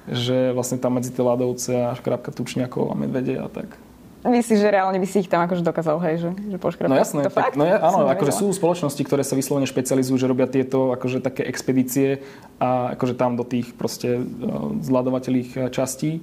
Že 0.10 0.58
vlastne 0.58 0.82
tam 0.82 0.98
medzi 0.98 1.14
tie 1.14 1.22
ľadovce 1.22 1.72
a 1.78 1.94
škrabka 1.94 2.34
tučniakov 2.34 2.90
a 2.90 2.98
medvede 2.98 3.38
a 3.38 3.46
tak. 3.46 3.78
Myslíš, 4.20 4.60
že 4.60 4.68
reálne 4.68 5.00
by 5.00 5.08
si 5.08 5.24
ich 5.24 5.32
tam 5.32 5.48
akože 5.48 5.64
dokázal, 5.64 5.96
hej, 6.04 6.16
že, 6.20 6.30
že 6.36 6.58
poškrapať? 6.60 6.92
No 6.92 7.00
jasné, 7.00 7.22
to 7.24 7.32
tak, 7.32 7.54
fakt? 7.54 7.56
no 7.56 7.64
ja, 7.64 7.80
áno, 7.80 8.04
akože 8.04 8.36
sú 8.36 8.52
spoločnosti, 8.52 9.00
ktoré 9.00 9.24
sa 9.24 9.40
vyslovene 9.40 9.64
špecializujú, 9.64 10.20
že 10.20 10.28
robia 10.28 10.44
tieto 10.44 10.92
akože 10.92 11.24
také 11.24 11.48
expedície 11.48 12.20
a 12.60 13.00
akože 13.00 13.16
tam 13.16 13.40
do 13.40 13.48
tých 13.48 13.72
proste 13.80 14.20
uh, 14.20 14.76
zľadovateľých 14.84 15.50
uh, 15.56 15.62
častí. 15.72 16.20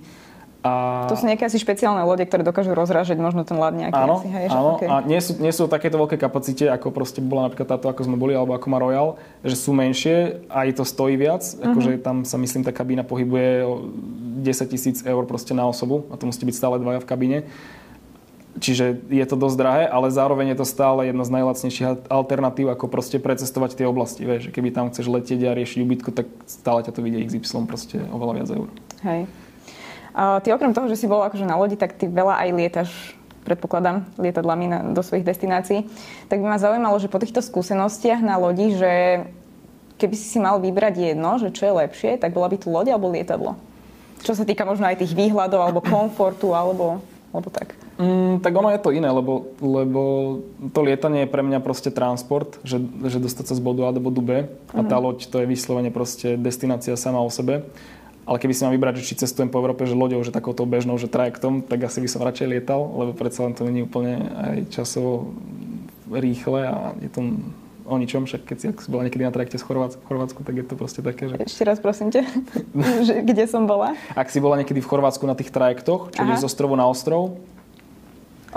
A... 0.67 1.07
To 1.07 1.15
sú 1.15 1.31
nejaké 1.31 1.47
asi 1.47 1.63
špeciálne 1.63 2.03
lode, 2.03 2.27
ktoré 2.27 2.43
dokážu 2.43 2.75
rozrážať 2.75 3.15
možno 3.23 3.47
ten 3.47 3.55
ľad 3.55 3.79
nejaký. 3.79 3.95
Áno, 3.95 4.19
asi, 4.19 4.29
hej, 4.35 4.47
áno 4.51 4.71
okay. 4.75 4.91
a 4.91 4.95
nie 5.07 5.21
sú, 5.23 5.39
nie 5.39 5.55
sú 5.55 5.71
takéto 5.71 5.95
veľké 5.95 6.19
kapacite, 6.19 6.67
ako 6.67 6.91
proste 6.91 7.23
bola 7.23 7.47
napríklad 7.47 7.79
táto, 7.79 7.87
ako 7.87 8.03
sme 8.03 8.19
boli, 8.19 8.35
alebo 8.35 8.59
ako 8.59 8.67
má 8.67 8.83
Royal, 8.83 9.15
že 9.47 9.55
sú 9.55 9.71
menšie, 9.71 10.43
aj 10.51 10.83
to 10.83 10.83
stojí 10.83 11.15
viac, 11.15 11.47
uh-huh. 11.47 11.71
akože 11.71 12.03
tam 12.03 12.27
sa 12.27 12.35
myslím, 12.43 12.67
tá 12.67 12.75
kabína 12.75 13.07
pohybuje 13.07 13.63
10 14.43 14.73
tisíc 14.75 14.97
eur 15.07 15.23
proste 15.31 15.55
na 15.55 15.63
osobu 15.71 16.11
a 16.11 16.19
to 16.19 16.27
musíte 16.27 16.51
byť 16.51 16.57
stále 16.59 16.83
dvaja 16.83 16.99
v 16.99 17.09
kabíne. 17.09 17.39
Čiže 18.57 19.05
je 19.13 19.27
to 19.29 19.37
dosť 19.37 19.57
drahé, 19.61 19.85
ale 19.85 20.09
zároveň 20.09 20.57
je 20.57 20.65
to 20.65 20.67
stále 20.67 21.05
jedna 21.05 21.29
z 21.29 21.35
najlacnejších 21.37 22.09
alternatív, 22.09 22.73
ako 22.73 22.89
proste 22.89 23.21
precestovať 23.21 23.77
tie 23.77 23.85
oblasti. 23.85 24.25
Vieš, 24.25 24.49
keby 24.49 24.73
tam 24.73 24.89
chceš 24.89 25.13
letieť 25.13 25.45
a 25.45 25.53
riešiť 25.53 25.85
ubytku, 25.85 26.09
tak 26.09 26.25
stále 26.49 26.81
ťa 26.81 26.97
to 26.97 27.05
vidie 27.05 27.21
XY 27.29 27.69
proste 27.69 28.01
oveľa 28.09 28.33
viac 28.41 28.49
eur. 28.57 28.69
Hej. 29.05 29.29
Ty 30.17 30.49
okrem 30.57 30.73
toho, 30.73 30.89
že 30.89 30.97
si 30.97 31.05
bol 31.05 31.21
akože 31.21 31.45
na 31.45 31.61
lodi, 31.61 31.77
tak 31.77 31.93
ty 31.93 32.09
veľa 32.09 32.41
aj 32.41 32.49
lietaš 32.57 32.91
predpokladám, 33.47 34.03
lietadlami 34.19 34.67
na, 34.67 34.79
do 34.91 35.05
svojich 35.05 35.23
destinácií. 35.23 35.87
Tak 36.27 36.43
by 36.43 36.47
ma 36.51 36.59
zaujímalo, 36.59 36.99
že 36.99 37.13
po 37.13 37.23
týchto 37.23 37.39
skúsenostiach 37.39 38.19
na 38.25 38.41
lodi, 38.41 38.75
že 38.75 39.23
keby 40.03 40.15
si 40.19 40.27
si 40.27 40.39
mal 40.43 40.59
vybrať 40.59 41.15
jedno, 41.15 41.39
že 41.39 41.55
čo 41.55 41.71
je 41.71 41.79
lepšie, 41.87 42.11
tak 42.19 42.35
bola 42.35 42.51
by 42.51 42.57
tu 42.59 42.75
loď 42.75 42.97
alebo 42.97 43.13
lietadlo? 43.15 43.55
Čo 44.27 44.35
sa 44.35 44.43
týka 44.43 44.67
možno 44.67 44.89
aj 44.91 44.99
tých 44.99 45.15
výhľadov, 45.15 45.63
alebo 45.63 45.85
komfortu, 45.85 46.57
alebo, 46.57 46.99
alebo 47.31 47.49
tak. 47.53 47.79
Mm, 47.97 48.45
tak 48.45 48.53
ono 48.53 48.69
je 48.69 48.81
to 48.81 48.93
iné, 48.93 49.09
lebo, 49.09 49.57
lebo 49.57 50.03
to 50.73 50.81
lietanie 50.85 51.25
je 51.25 51.33
pre 51.33 51.41
mňa 51.41 51.65
proste 51.65 51.89
transport, 51.89 52.61
že, 52.61 52.77
že 53.09 53.17
dostať 53.23 53.53
sa 53.53 53.55
z 53.57 53.63
bodu 53.63 53.89
A 53.89 53.95
do 53.95 54.05
bodu 54.05 54.21
B 54.21 54.31
a 54.75 54.81
tá 54.85 55.01
mhm. 55.01 55.05
loď 55.05 55.19
to 55.33 55.41
je 55.41 55.47
vyslovene 55.49 55.89
proste 55.89 56.37
destinácia 56.37 56.93
sama 56.99 57.23
o 57.25 57.31
sebe. 57.33 57.65
Ale 58.27 58.43
keby 58.43 58.53
si 58.53 58.67
mal 58.67 58.75
vybrať, 58.75 58.99
že 59.01 59.07
či 59.07 59.23
cestujem 59.23 59.47
po 59.47 59.63
Európe, 59.63 59.87
že 59.87 59.95
loďou, 59.95 60.19
že 60.27 60.35
takouto 60.35 60.67
bežnou, 60.67 60.99
že 60.99 61.07
trajektom, 61.07 61.63
tak 61.63 61.87
asi 61.87 62.03
by 62.03 62.09
som 62.11 62.27
radšej 62.27 62.51
lietal, 62.51 62.83
lebo 62.83 63.15
predsa 63.15 63.47
len 63.47 63.55
to 63.55 63.63
není 63.63 63.87
úplne 63.87 64.19
aj 64.19 64.57
časovo 64.75 65.31
rýchle 66.11 66.67
a 66.67 66.95
je 66.99 67.11
to 67.11 67.21
o 67.87 67.95
ničom, 67.95 68.27
však 68.27 68.43
keď 68.43 68.57
si, 68.59 68.67
ak 68.75 68.83
si 68.83 68.89
bola 68.91 69.07
niekedy 69.07 69.23
na 69.23 69.31
trajekte 69.31 69.63
z 69.63 69.65
Chorvátsku, 69.65 70.03
Chorvátsku, 70.11 70.43
tak 70.43 70.55
je 70.59 70.65
to 70.67 70.75
proste 70.75 71.01
také, 71.07 71.31
že... 71.31 71.39
Ešte 71.39 71.63
raz 71.63 71.79
prosím 71.79 72.11
ťa, 72.11 72.27
kde 73.31 73.45
som 73.47 73.65
bola? 73.71 73.95
Ak 74.19 74.27
si 74.35 74.43
bola 74.43 74.59
niekedy 74.59 74.83
v 74.83 74.91
Chorvátsku 74.91 75.23
na 75.23 75.39
tých 75.39 75.55
trajektoch, 75.55 76.11
čiže 76.11 76.43
z 76.43 76.45
ostrovu 76.51 76.75
na 76.75 76.91
ostrov, 76.91 77.39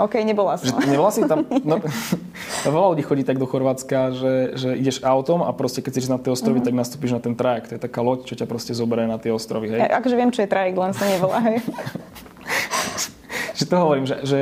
OK, 0.00 0.14
nebola 0.24 0.56
som. 0.56 0.80
Že, 0.80 0.88
nebola 0.88 1.10
si 1.12 1.20
tam? 1.28 1.44
No, 1.60 1.76
veľa 2.76 2.96
ľudí 2.96 3.04
chodí 3.04 3.22
tak 3.22 3.36
do 3.36 3.44
Chorvátska, 3.44 4.16
že, 4.16 4.34
že 4.56 4.68
ideš 4.80 5.04
autom 5.04 5.44
a 5.44 5.52
proste 5.52 5.84
keď 5.84 5.92
si 5.92 6.08
na 6.08 6.16
tie 6.16 6.32
ostrovy, 6.32 6.64
uh-huh. 6.64 6.72
tak 6.72 6.80
nastúpiš 6.80 7.12
na 7.12 7.20
ten 7.20 7.36
trajekt. 7.36 7.68
To 7.68 7.76
je 7.76 7.82
taká 7.84 8.00
loď, 8.00 8.24
čo 8.24 8.34
ťa 8.40 8.48
proste 8.48 8.72
zoberie 8.72 9.04
na 9.04 9.20
tie 9.20 9.28
ostrovy. 9.28 9.76
Hej. 9.76 9.80
Ja, 9.84 10.00
akože 10.00 10.16
viem, 10.16 10.32
čo 10.32 10.40
je 10.40 10.48
trajekt, 10.48 10.80
len 10.80 10.96
sa 10.96 11.04
nevolá. 11.04 11.38
Hej. 11.44 11.60
že 13.60 13.64
to 13.68 13.74
hovorím, 13.76 14.08
že, 14.08 14.16
že, 14.24 14.40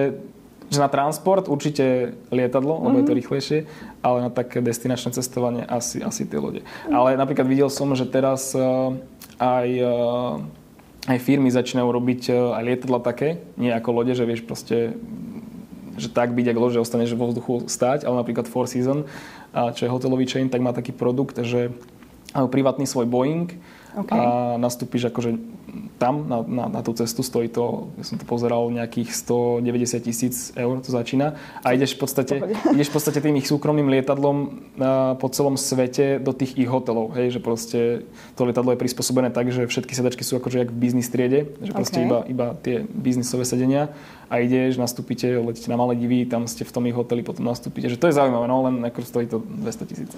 že 0.71 0.79
na 0.79 0.87
transport 0.87 1.51
určite 1.51 2.15
lietadlo, 2.31 2.79
lebo 2.79 2.95
uh-huh. 2.95 3.03
je 3.03 3.07
to 3.11 3.15
mhm. 3.15 3.19
rýchlejšie, 3.19 3.59
ale 3.99 4.17
na 4.23 4.31
také 4.31 4.63
destinačné 4.63 5.11
cestovanie 5.11 5.67
asi, 5.67 5.99
asi 6.07 6.23
tie 6.23 6.39
lode. 6.39 6.63
Uh-huh. 6.63 7.03
Ale 7.03 7.19
napríklad 7.19 7.51
videl 7.51 7.67
som, 7.67 7.91
že 7.99 8.07
teraz 8.07 8.55
uh, 8.55 8.95
aj 9.43 9.69
uh, 9.83 10.39
aj 11.09 11.25
firmy 11.25 11.49
začínajú 11.49 11.89
robiť 11.89 12.23
aj 12.53 12.63
lietadla 12.69 13.01
také, 13.01 13.41
nie 13.57 13.73
ako 13.73 14.03
lode, 14.05 14.13
že 14.13 14.29
vieš 14.29 14.45
proste 14.45 14.93
že 15.99 16.09
tak 16.09 16.33
byť, 16.33 16.47
ak 16.55 16.57
lože 16.57 16.79
ostaneš 16.79 17.19
vo 17.19 17.29
vzduchu 17.29 17.67
stáť, 17.67 18.07
ale 18.07 18.23
napríklad 18.23 18.47
Four 18.47 18.71
Season, 18.71 19.05
čo 19.53 19.81
je 19.83 19.91
hotelový 19.91 20.25
chain, 20.31 20.47
tak 20.49 20.63
má 20.63 20.71
taký 20.71 20.95
produkt, 20.95 21.37
že 21.43 21.75
majú 22.33 22.49
privátny 22.49 22.87
svoj 22.87 23.11
Boeing 23.11 23.51
okay. 23.97 24.19
a 24.19 24.23
nastúpiš 24.61 25.09
akože 25.09 25.39
tam 25.99 26.31
na, 26.31 26.39
na, 26.47 26.65
na 26.69 26.81
tú 26.81 26.95
cestu 26.95 27.27
stojí 27.27 27.51
to, 27.51 27.91
ja 27.99 28.05
som 28.07 28.17
to 28.17 28.25
pozeral, 28.25 28.71
nejakých 28.71 29.11
190 29.13 30.07
tisíc 30.07 30.37
eur 30.55 30.79
to 30.79 30.95
začína 30.95 31.35
a 31.61 31.75
ideš 31.75 31.99
v 31.99 32.01
podstate, 32.07 32.35
ideš 32.71 32.89
v 32.89 32.95
podstate 32.95 33.19
tým 33.19 33.37
ich 33.37 33.51
súkromným 33.51 33.91
lietadlom 33.91 34.37
uh, 34.79 35.19
po 35.19 35.27
celom 35.29 35.59
svete 35.59 36.23
do 36.23 36.31
tých 36.31 36.55
ich 36.55 36.71
hotelov, 36.71 37.19
hej, 37.19 37.37
že 37.37 37.41
proste 37.43 37.79
to 38.39 38.47
lietadlo 38.47 38.73
je 38.73 38.81
prispôsobené 38.81 39.35
tak, 39.35 39.51
že 39.51 39.67
všetky 39.67 39.93
sedačky 39.93 40.23
sú 40.23 40.39
akože 40.39 40.63
jak 40.63 40.71
v 40.71 40.79
biznis 40.79 41.11
triede, 41.11 41.51
že 41.59 41.75
proste 41.75 41.99
okay. 42.01 42.07
iba, 42.07 42.19
iba 42.31 42.47
tie 42.63 42.87
biznisové 42.87 43.43
sedenia 43.43 43.91
a 44.29 44.45
ideš, 44.45 44.77
nastúpite, 44.77 45.25
letíte 45.41 45.73
na 45.73 45.81
malé 45.81 45.97
divy, 45.97 46.29
tam 46.29 46.45
ste 46.45 46.61
v 46.63 46.73
tom 46.73 46.85
ich 46.85 46.93
hoteli, 46.93 47.25
potom 47.25 47.49
nastúpite, 47.49 47.89
že 47.89 47.97
to 47.97 48.13
je 48.13 48.15
zaujímavé, 48.15 48.45
no 48.45 48.61
len 48.69 48.85
ako 48.85 49.01
stojí 49.01 49.25
to 49.25 49.41
200 49.41 49.89
tisíc. 49.89 50.11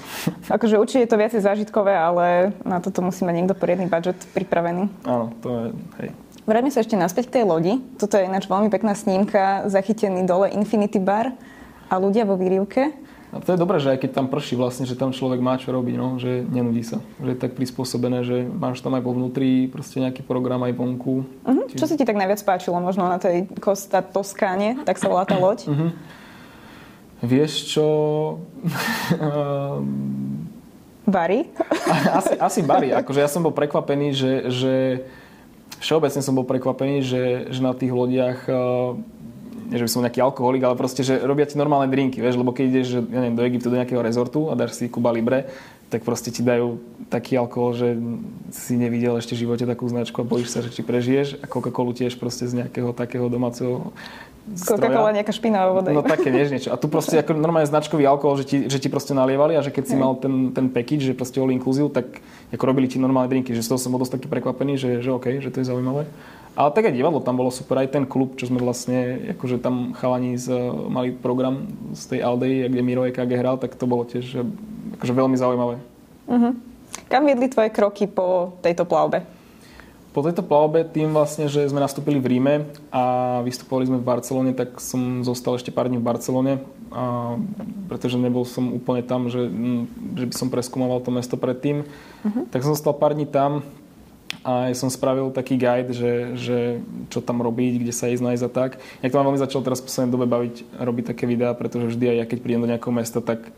Akože 0.50 0.82
určite 0.82 1.06
je 1.06 1.10
to 1.14 1.16
viacej 1.16 1.40
zážitkové, 1.46 1.94
ale 1.94 2.50
na 2.66 2.82
toto 2.82 3.06
musí 3.06 3.22
mať 3.22 3.34
niekto 3.38 3.54
poriadny 3.60 3.86
budget 3.86 4.16
pripravený. 4.32 4.88
Áno, 5.04 5.36
to 5.44 5.48
je, 5.52 5.64
hej. 6.00 6.10
Vráťme 6.48 6.72
sa 6.72 6.80
ešte 6.80 6.96
naspäť 6.96 7.28
k 7.28 7.34
tej 7.40 7.44
lodi. 7.44 7.78
Toto 8.00 8.16
je 8.16 8.24
ináč 8.24 8.48
veľmi 8.48 8.72
pekná 8.72 8.96
snímka, 8.96 9.68
zachytený 9.68 10.24
dole 10.24 10.48
Infinity 10.50 10.98
Bar 10.98 11.36
a 11.92 11.94
ľudia 12.00 12.24
vo 12.24 12.34
výrivke. 12.34 12.90
A 13.30 13.38
to 13.38 13.54
je 13.54 13.62
dobré, 13.62 13.78
že 13.78 13.94
aj 13.94 14.02
keď 14.02 14.10
tam 14.10 14.26
prší 14.26 14.58
vlastne, 14.58 14.82
že 14.90 14.98
tam 14.98 15.14
človek 15.14 15.38
má 15.38 15.54
čo 15.54 15.70
robiť, 15.70 15.94
no, 15.94 16.18
že 16.18 16.42
nenudí 16.50 16.82
sa. 16.82 16.98
Že 17.22 17.30
je 17.30 17.38
tak 17.38 17.54
prispôsobené, 17.54 18.26
že 18.26 18.42
máš 18.42 18.82
tam 18.82 18.98
aj 18.98 19.06
vo 19.06 19.14
vnútri 19.14 19.70
proste 19.70 20.02
nejaký 20.02 20.26
program 20.26 20.66
aj 20.66 20.74
vonku. 20.74 21.22
Uh-huh. 21.22 21.64
Čiže... 21.70 21.78
Čo 21.78 21.86
sa 21.86 21.94
ti 21.94 22.02
tak 22.02 22.18
najviac 22.18 22.42
páčilo 22.42 22.82
možno 22.82 23.06
na 23.06 23.22
tej 23.22 23.46
Costa 23.62 24.02
Toskáne, 24.02 24.82
tak 24.82 24.98
sa 24.98 25.06
volá 25.06 25.22
tá 25.22 25.38
loď? 25.38 25.70
Uh-huh. 25.70 25.94
Vieš 27.22 27.70
čo... 27.70 27.86
Bary? 31.06 31.48
asi, 32.18 32.34
asi 32.36 32.60
Bary. 32.64 32.92
Akože 32.92 33.20
ja 33.20 33.30
som 33.30 33.44
bol 33.44 33.54
prekvapený, 33.54 34.12
že, 34.12 34.32
že 34.52 34.74
všeobecne 35.80 36.20
som 36.20 36.36
bol 36.36 36.44
prekvapený, 36.44 37.04
že, 37.04 37.22
že 37.48 37.60
na 37.60 37.72
tých 37.72 37.92
lodiach 37.92 38.48
nie 39.70 39.78
že 39.78 39.86
by 39.86 39.90
som 39.90 40.02
nejaký 40.02 40.18
alkoholik, 40.18 40.66
ale 40.66 40.74
proste, 40.74 41.06
že 41.06 41.22
robia 41.22 41.46
ti 41.46 41.54
normálne 41.54 41.86
drinky, 41.86 42.18
vieš, 42.18 42.34
lebo 42.34 42.50
keď 42.50 42.64
ideš, 42.66 42.86
že, 42.90 43.00
ja 43.06 43.20
neviem, 43.22 43.38
do 43.38 43.46
Egyptu, 43.46 43.70
do 43.70 43.78
nejakého 43.78 44.02
rezortu 44.02 44.50
a 44.50 44.58
dáš 44.58 44.74
si 44.74 44.90
Cuba 44.90 45.14
Libre, 45.14 45.46
tak 45.86 46.02
proste 46.02 46.34
ti 46.34 46.42
dajú 46.42 46.82
taký 47.06 47.38
alkohol, 47.38 47.78
že 47.78 47.88
si 48.50 48.74
nevidel 48.74 49.14
ešte 49.18 49.38
v 49.38 49.46
živote 49.46 49.64
takú 49.66 49.86
značku 49.86 50.22
a 50.22 50.26
bojíš 50.26 50.50
sa, 50.50 50.58
že 50.62 50.74
či 50.74 50.82
prežiješ 50.82 51.38
a 51.38 51.46
Coca-Colu 51.46 51.94
tiež 51.94 52.18
proste 52.18 52.50
z 52.50 52.62
nejakého 52.62 52.90
takého 52.90 53.30
domáceho 53.30 53.94
Coca-Cola 54.48 55.14
nejaká 55.14 55.30
špinavá 55.30 55.70
voda. 55.70 55.92
No 55.92 56.02
také 56.02 56.32
než 56.32 56.50
niečo. 56.50 56.72
A 56.72 56.76
tu 56.80 56.90
proste 56.90 57.14
ako 57.20 57.36
normálne 57.36 57.68
značkový 57.68 58.08
alkohol, 58.08 58.40
že 58.40 58.46
ti, 58.48 58.56
že 58.66 58.80
ti 58.80 58.88
proste 58.88 59.14
nalievali 59.14 59.54
a 59.54 59.62
že 59.62 59.70
keď 59.70 59.84
si 59.84 59.94
mal 59.94 60.16
ten, 60.18 60.50
ten 60.50 60.66
package, 60.72 61.12
že 61.12 61.14
proste 61.14 61.38
all 61.38 61.52
inclusive, 61.52 61.92
tak 61.92 62.18
ako 62.50 62.64
robili 62.64 62.90
ti 62.90 62.98
normálne 62.98 63.30
drinky. 63.30 63.54
Že 63.54 63.62
z 63.62 63.68
toho 63.70 63.80
som 63.80 63.92
bol 63.94 64.00
dosť 64.02 64.18
taký 64.18 64.26
prekvapený, 64.32 64.80
že, 64.80 64.90
že 65.04 65.10
OK, 65.12 65.38
že 65.38 65.52
to 65.54 65.62
je 65.62 65.70
zaujímavé. 65.70 66.08
Ale 66.58 66.68
tak 66.74 66.90
aj 66.90 66.94
divadlo 66.98 67.22
tam 67.22 67.38
bolo 67.38 67.54
super, 67.54 67.78
aj 67.78 67.94
ten 67.94 68.04
klub, 68.04 68.34
čo 68.34 68.50
sme 68.50 68.58
vlastne, 68.58 69.30
akože 69.38 69.62
tam 69.62 69.94
chalani 69.94 70.34
z, 70.34 70.50
mali 70.90 71.14
program 71.14 71.70
z 71.94 72.16
tej 72.16 72.20
Aldei, 72.26 72.66
kde 72.66 72.82
Miro 72.82 73.06
EKG 73.06 73.38
hral, 73.38 73.56
tak 73.56 73.78
to 73.78 73.86
bolo 73.86 74.02
tiež 74.02 74.42
akože 74.98 75.12
veľmi 75.14 75.36
zaujímavé. 75.38 75.78
Uh-huh. 76.26 76.52
Kam 77.06 77.22
viedli 77.30 77.46
tvoje 77.46 77.70
kroky 77.70 78.10
po 78.10 78.58
tejto 78.66 78.82
plavbe? 78.82 79.22
Po 80.10 80.26
tejto 80.26 80.42
plavbe 80.42 80.82
tým 80.82 81.14
vlastne, 81.14 81.46
že 81.46 81.70
sme 81.70 81.78
nastúpili 81.78 82.18
v 82.18 82.34
Ríme 82.34 82.54
a 82.90 83.38
vystupovali 83.46 83.86
sme 83.86 84.02
v 84.02 84.08
Barcelone, 84.10 84.50
tak 84.58 84.82
som 84.82 85.22
zostal 85.22 85.54
ešte 85.54 85.70
pár 85.70 85.86
dní 85.86 86.02
v 86.02 86.08
Barcelone, 86.10 86.52
a, 86.90 87.38
pretože 87.86 88.18
nebol 88.18 88.42
som 88.42 88.74
úplne 88.74 89.06
tam, 89.06 89.30
že, 89.30 89.46
že 90.18 90.26
by 90.26 90.34
som 90.34 90.50
preskúmoval 90.50 90.98
to 91.06 91.14
mesto 91.14 91.38
predtým. 91.38 91.86
Uh-huh. 92.26 92.42
Tak 92.50 92.66
som 92.66 92.74
zostal 92.74 92.98
pár 92.98 93.14
dní 93.14 93.22
tam 93.22 93.62
a 94.42 94.66
ja 94.66 94.74
som 94.74 94.90
spravil 94.90 95.30
taký 95.30 95.54
guide, 95.54 95.94
že, 95.94 96.12
že 96.34 96.58
čo 97.06 97.22
tam 97.22 97.38
robiť, 97.38 97.78
kde 97.78 97.94
sa 97.94 98.10
ísť 98.10 98.24
nájsť 98.24 98.44
a 98.46 98.50
tak. 98.50 98.70
Jak 99.06 99.14
to 99.14 99.18
ma 99.20 99.26
veľmi 99.30 99.38
začal 99.38 99.62
teraz 99.62 99.78
v 99.78 99.86
poslednej 99.86 100.10
dobe 100.10 100.26
baviť, 100.26 100.56
robiť 100.74 101.04
také 101.14 101.30
videá, 101.30 101.54
pretože 101.54 101.92
vždy 101.94 102.04
aj 102.10 102.16
ja 102.18 102.24
keď 102.26 102.38
prídem 102.42 102.62
do 102.66 102.70
nejakého 102.74 102.94
mesta, 102.94 103.22
tak 103.22 103.54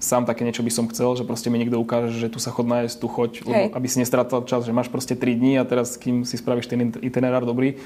sám 0.00 0.24
také 0.24 0.48
niečo 0.48 0.64
by 0.64 0.72
som 0.72 0.88
chcel, 0.88 1.12
že 1.12 1.28
proste 1.28 1.52
mi 1.52 1.60
niekto 1.60 1.76
ukáže, 1.76 2.16
že 2.16 2.32
tu 2.32 2.40
sa 2.40 2.48
chod 2.48 2.64
nájsť, 2.64 2.94
tu 2.96 3.06
choď, 3.06 3.30
lebo 3.44 3.64
aby 3.76 3.86
si 3.86 4.00
nestratal 4.00 4.40
čas, 4.48 4.64
že 4.64 4.72
máš 4.72 4.88
proste 4.88 5.12
3 5.12 5.36
dní 5.36 5.60
a 5.60 5.68
teraz 5.68 6.00
kým 6.00 6.24
si 6.24 6.40
spravíš 6.40 6.72
ten 6.72 6.88
itinerár 7.04 7.44
dobrý, 7.44 7.76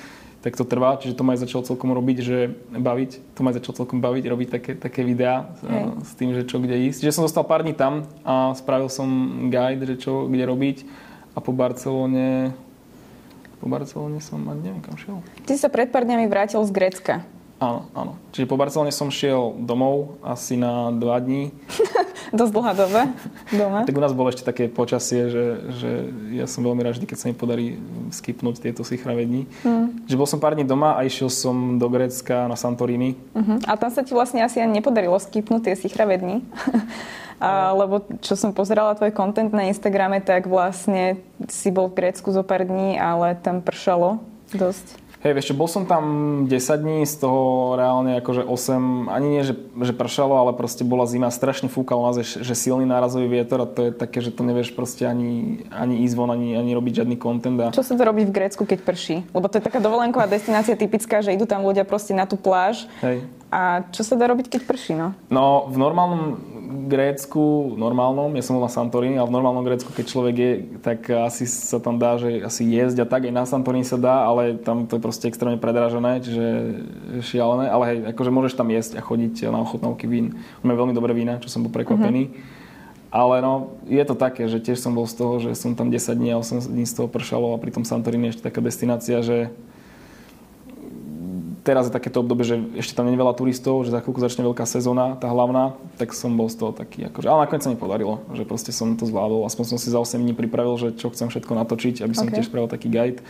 tak 0.41 0.55
to 0.55 0.63
trvá. 0.63 0.95
Čiže 0.95 1.19
to 1.19 1.27
ma 1.27 1.35
aj 1.35 1.43
začal 1.43 1.67
celkom 1.67 1.91
robiť, 1.91 2.19
že 2.23 2.55
baviť, 2.71 3.11
to 3.35 3.41
ma 3.43 3.51
aj 3.51 3.59
začal 3.59 3.75
celkom 3.83 3.99
baviť, 3.99 4.25
robiť 4.31 4.49
také, 4.49 4.73
také 4.79 5.03
videá 5.03 5.51
Hej. 5.67 6.07
s 6.07 6.13
tým, 6.15 6.31
že 6.39 6.47
čo 6.47 6.63
kde 6.63 6.87
ísť. 6.87 7.03
Čiže 7.03 7.19
som 7.19 7.27
zostal 7.27 7.43
pár 7.43 7.67
dní 7.67 7.75
tam 7.75 8.07
a 8.23 8.55
spravil 8.55 8.87
som 8.87 9.09
guide, 9.51 9.83
že 9.83 9.99
čo 9.99 10.31
kde 10.31 10.47
robiť 10.47 10.77
a 11.35 11.43
po 11.43 11.51
Barcelone 11.51 12.55
po 13.59 13.73
Barcelone 13.73 14.21
som 14.21 14.45
ani 14.45 14.61
neviem 14.71 14.85
kam 14.85 15.01
šiel. 15.01 15.25
Ty 15.49 15.57
sa 15.57 15.73
pred 15.73 15.89
pár 15.89 16.05
dňami 16.05 16.29
vrátil 16.29 16.61
z 16.61 16.69
Grécka. 16.69 17.25
Áno, 17.63 17.87
áno. 17.95 18.13
Čiže 18.35 18.51
po 18.51 18.59
Barcelone 18.59 18.91
som 18.91 19.15
šiel 19.15 19.55
domov 19.63 20.19
asi 20.27 20.59
na 20.59 20.91
dva 20.91 21.23
dní. 21.23 21.55
Dosť 22.35 22.51
dlhá 22.51 22.73
doba 22.75 23.03
doma. 23.55 23.81
Tak 23.87 23.95
u 23.95 24.03
nás 24.03 24.11
bolo 24.11 24.35
ešte 24.35 24.43
také 24.43 24.67
počasie, 24.67 25.31
že, 25.31 25.45
že 25.79 25.91
ja 26.35 26.51
som 26.51 26.67
veľmi 26.67 26.83
rád 26.83 26.99
vždy, 26.99 27.07
keď 27.07 27.19
sa 27.21 27.27
mi 27.31 27.37
podarí 27.37 27.79
skipnúť 28.11 28.59
tieto 28.59 28.83
sichravé 28.83 29.23
dni. 29.23 29.47
Mm. 29.63 30.09
Že 30.11 30.19
bol 30.19 30.27
som 30.27 30.43
pár 30.43 30.59
dní 30.59 30.67
doma 30.67 30.99
a 30.99 31.07
išiel 31.07 31.31
som 31.31 31.79
do 31.79 31.87
Grécka 31.87 32.51
na 32.51 32.59
Santorini. 32.59 33.15
Uh-huh. 33.39 33.63
A 33.71 33.79
tam 33.79 33.95
sa 33.95 34.03
ti 34.03 34.11
vlastne 34.17 34.43
asi 34.43 34.59
ani 34.59 34.83
nepodarilo 34.83 35.15
skipnúť 35.15 35.71
tie 35.71 35.75
sichravé 35.79 36.19
dni. 36.19 36.43
A, 37.43 37.75
lebo 37.75 38.01
čo 38.23 38.39
som 38.39 38.55
pozerala 38.55 38.95
tvoj 38.95 39.11
kontent 39.11 39.51
na 39.51 39.67
Instagrame, 39.67 40.23
tak 40.23 40.47
vlastne 40.47 41.19
si 41.51 41.69
bol 41.75 41.91
v 41.91 41.99
Grécku 42.01 42.31
zo 42.31 42.47
pár 42.47 42.63
dní, 42.63 42.95
ale 42.95 43.35
tam 43.37 43.59
pršalo 43.59 44.23
dosť. 44.55 45.04
Hej, 45.25 45.41
vieš 45.41 45.49
čo, 45.49 45.55
bol 45.57 45.65
som 45.73 45.89
tam 45.89 46.05
10 46.45 46.53
dní, 46.85 47.09
z 47.09 47.17
toho 47.17 47.73
reálne 47.81 48.21
akože 48.21 48.45
8, 48.45 49.09
ani 49.09 49.29
nie, 49.33 49.41
že, 49.41 49.57
že 49.57 49.97
pršalo, 49.97 50.37
ale 50.37 50.53
proste 50.53 50.85
bola 50.85 51.09
zima, 51.09 51.33
strašne 51.33 51.73
fúkal 51.73 51.97
nás, 52.05 52.21
že, 52.21 52.45
že 52.45 52.53
silný 52.53 52.85
nárazový 52.85 53.41
vietor 53.41 53.65
a 53.65 53.71
to 53.73 53.89
je 53.89 53.91
také, 53.97 54.21
že 54.21 54.29
to 54.29 54.45
nevieš 54.45 54.77
proste 54.77 55.09
ani, 55.09 55.65
ani 55.73 56.05
ísť 56.05 56.13
von, 56.13 56.29
ani, 56.29 56.61
ani 56.61 56.77
robiť 56.77 57.01
žiadny 57.01 57.17
content. 57.17 57.57
A... 57.57 57.73
Čo 57.73 57.81
sa 57.81 57.97
to 57.97 58.05
robí 58.05 58.29
v 58.29 58.37
Grécku, 58.37 58.69
keď 58.69 58.85
prší? 58.85 59.25
Lebo 59.33 59.49
to 59.49 59.57
je 59.57 59.65
taká 59.65 59.81
dovolenková 59.81 60.29
destinácia 60.29 60.77
typická, 60.77 61.25
že 61.25 61.33
idú 61.33 61.49
tam 61.49 61.65
ľudia 61.65 61.89
proste 61.89 62.13
na 62.13 62.29
tú 62.29 62.37
pláž. 62.37 62.85
Hej. 63.01 63.25
A 63.49 63.81
čo 63.97 64.05
sa 64.05 64.21
dá 64.21 64.29
robiť, 64.29 64.53
keď 64.53 64.61
prší, 64.69 64.93
no? 64.93 65.17
No, 65.33 65.73
v 65.73 65.81
normálnom 65.81 66.37
Grécku, 66.65 67.77
normálnom, 67.77 68.33
ja 68.33 68.41
som 68.41 68.57
bol 68.57 68.65
na 68.65 68.73
Santorini, 68.73 69.21
ale 69.21 69.29
v 69.29 69.37
normálnom 69.37 69.65
Grécku, 69.65 69.93
keď 69.93 70.05
človek 70.09 70.35
je, 70.35 70.53
tak 70.81 71.07
asi 71.13 71.45
sa 71.45 71.77
tam 71.77 72.01
dá, 72.01 72.17
že 72.17 72.41
asi 72.41 72.65
jesť 72.65 73.05
a 73.05 73.07
tak, 73.07 73.29
aj 73.29 73.35
na 73.37 73.45
Santorini 73.45 73.85
sa 73.85 74.01
dá, 74.01 74.25
ale 74.25 74.57
tam 74.57 74.89
to 74.89 74.97
je 74.97 75.05
proste 75.05 75.29
extrémne 75.29 75.61
predražené, 75.61 76.25
čiže 76.25 76.45
šialené, 77.21 77.69
ale 77.69 77.85
hej, 77.87 77.99
akože 78.17 78.31
môžeš 78.33 78.55
tam 78.57 78.69
jesť 78.73 78.97
a 78.97 79.05
chodiť 79.05 79.53
na 79.53 79.61
ochotnávky 79.61 80.09
vín. 80.09 80.41
Máme 80.65 80.75
veľmi 80.75 80.95
dobré 80.97 81.13
vína, 81.13 81.37
čo 81.39 81.53
som 81.53 81.61
bol 81.61 81.71
prekvapený. 81.71 82.33
Uh-huh. 82.33 82.63
Ale 83.15 83.39
no, 83.47 83.79
je 83.87 84.03
to 84.03 84.19
také, 84.19 84.51
že 84.51 84.59
tiež 84.59 84.83
som 84.83 84.91
bol 84.91 85.07
z 85.07 85.15
toho, 85.15 85.39
že 85.39 85.55
som 85.55 85.79
tam 85.79 85.87
10 85.87 86.19
dní 86.19 86.35
a 86.35 86.43
8 86.43 86.67
dní 86.67 86.83
z 86.83 86.99
toho 86.99 87.07
pršalo 87.07 87.55
a 87.55 87.63
pri 87.63 87.71
tom 87.71 87.87
Santorini 87.87 88.35
ešte 88.35 88.51
taká 88.51 88.59
destinácia, 88.59 89.23
že 89.23 89.55
teraz 91.65 91.89
je 91.89 91.97
takéto 91.97 92.21
obdobie, 92.21 92.45
že 92.45 92.61
ešte 92.77 92.93
tam 92.93 93.09
nie 93.09 93.17
je 93.17 93.23
veľa 93.25 93.35
turistov, 93.35 93.89
že 93.89 93.91
za 93.91 94.05
chvíľku 94.05 94.21
začne 94.21 94.45
veľká 94.45 94.69
sezóna, 94.69 95.17
tá 95.17 95.33
hlavná, 95.33 95.75
tak 95.97 96.13
som 96.13 96.37
bol 96.37 96.53
z 96.53 96.61
toho 96.61 96.77
taký, 96.77 97.09
akože, 97.09 97.27
ale 97.27 97.49
nakoniec 97.49 97.65
sa 97.65 97.73
mi 97.73 97.81
podarilo, 97.81 98.21
že 98.37 98.45
proste 98.45 98.71
som 98.71 98.93
to 98.95 99.09
zvládol, 99.09 99.49
aspoň 99.49 99.65
som 99.75 99.79
si 99.81 99.89
za 99.89 99.97
8 99.97 100.21
dní 100.21 100.37
pripravil, 100.37 100.77
že 100.77 100.89
čo 100.95 101.09
chcem 101.09 101.33
všetko 101.33 101.57
natočiť, 101.65 102.05
aby 102.05 102.15
som 102.15 102.29
okay. 102.29 102.39
tiež 102.39 102.53
spravil 102.53 102.69
taký 102.69 102.93
guide. 102.93 103.25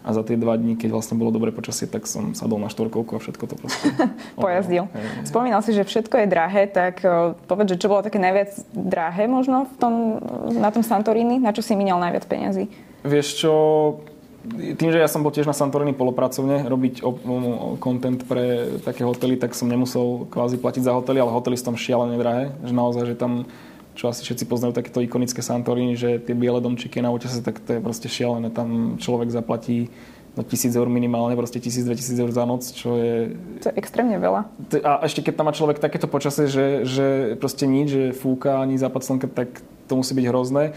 A 0.00 0.16
za 0.16 0.24
tie 0.24 0.32
dva 0.32 0.56
dní, 0.56 0.80
keď 0.80 0.96
vlastne 0.96 1.20
bolo 1.20 1.28
dobré 1.28 1.52
počasie, 1.52 1.84
tak 1.84 2.08
som 2.08 2.32
sadol 2.32 2.56
na 2.56 2.72
štvorkolku 2.72 3.12
a 3.12 3.20
všetko 3.20 3.44
to 3.44 3.54
proste... 3.60 3.84
Pojazdil. 4.40 4.88
Spomínal 5.28 5.60
si, 5.60 5.76
že 5.76 5.84
všetko 5.84 6.24
je 6.24 6.26
drahé, 6.26 6.72
tak 6.72 7.04
povedz, 7.44 7.76
že 7.76 7.80
čo 7.84 7.92
bolo 7.92 8.00
také 8.00 8.16
najviac 8.16 8.64
drahé 8.72 9.28
možno 9.28 9.68
v 9.68 9.74
tom, 9.76 9.94
na 10.56 10.72
tom 10.72 10.80
Santorini? 10.80 11.36
Na 11.36 11.52
čo 11.52 11.60
si 11.60 11.76
minal 11.76 12.00
najviac 12.00 12.24
peniazy? 12.24 12.72
Vieš 13.04 13.44
čo, 13.44 13.52
tým, 14.48 14.88
že 14.88 14.96
ja 14.96 15.08
som 15.08 15.20
bol 15.20 15.28
tiež 15.28 15.44
na 15.44 15.52
Santorini 15.52 15.92
polopracovne 15.92 16.64
robiť 16.64 17.04
content 17.76 18.24
pre 18.24 18.76
také 18.80 19.04
hotely, 19.04 19.36
tak 19.36 19.52
som 19.52 19.68
nemusel 19.68 20.24
kvázi 20.32 20.56
platiť 20.56 20.88
za 20.88 20.96
hotely, 20.96 21.20
ale 21.20 21.28
hotely 21.28 21.60
sú 21.60 21.68
tam 21.68 21.76
šialené 21.76 22.16
drahé. 22.16 22.44
Že 22.64 22.72
naozaj, 22.72 23.04
že 23.12 23.14
tam, 23.20 23.44
čo 23.92 24.08
asi 24.08 24.24
všetci 24.24 24.48
poznajú 24.48 24.72
takéto 24.72 25.04
ikonické 25.04 25.44
Santorini, 25.44 25.92
že 25.92 26.16
tie 26.24 26.32
biele 26.32 26.64
domčeky 26.64 27.04
na 27.04 27.12
útese, 27.12 27.44
tak 27.44 27.60
to 27.60 27.76
je 27.76 27.80
proste 27.84 28.08
šialené. 28.08 28.48
Tam 28.48 28.96
človek 28.96 29.28
zaplatí 29.28 29.92
no 30.38 30.42
tisíc 30.46 30.72
eur 30.72 30.88
minimálne, 30.88 31.34
proste 31.36 31.60
tisíc, 31.60 31.84
2000 31.84 32.22
eur 32.22 32.30
za 32.30 32.44
noc, 32.46 32.62
čo 32.72 32.96
je... 32.96 33.36
To 33.60 33.68
je 33.68 33.76
extrémne 33.76 34.16
veľa. 34.16 34.46
A 34.86 35.04
ešte 35.04 35.26
keď 35.26 35.42
tam 35.42 35.46
má 35.50 35.52
človek 35.52 35.82
takéto 35.82 36.06
počasie, 36.06 36.46
že, 36.46 36.86
že 36.86 37.36
proste 37.36 37.66
nič, 37.66 37.86
že 37.90 38.04
fúka 38.16 38.62
ani 38.62 38.78
západ 38.78 39.02
slnka, 39.02 39.26
tak 39.28 39.60
to 39.90 39.98
musí 39.98 40.14
byť 40.14 40.26
hrozné. 40.30 40.72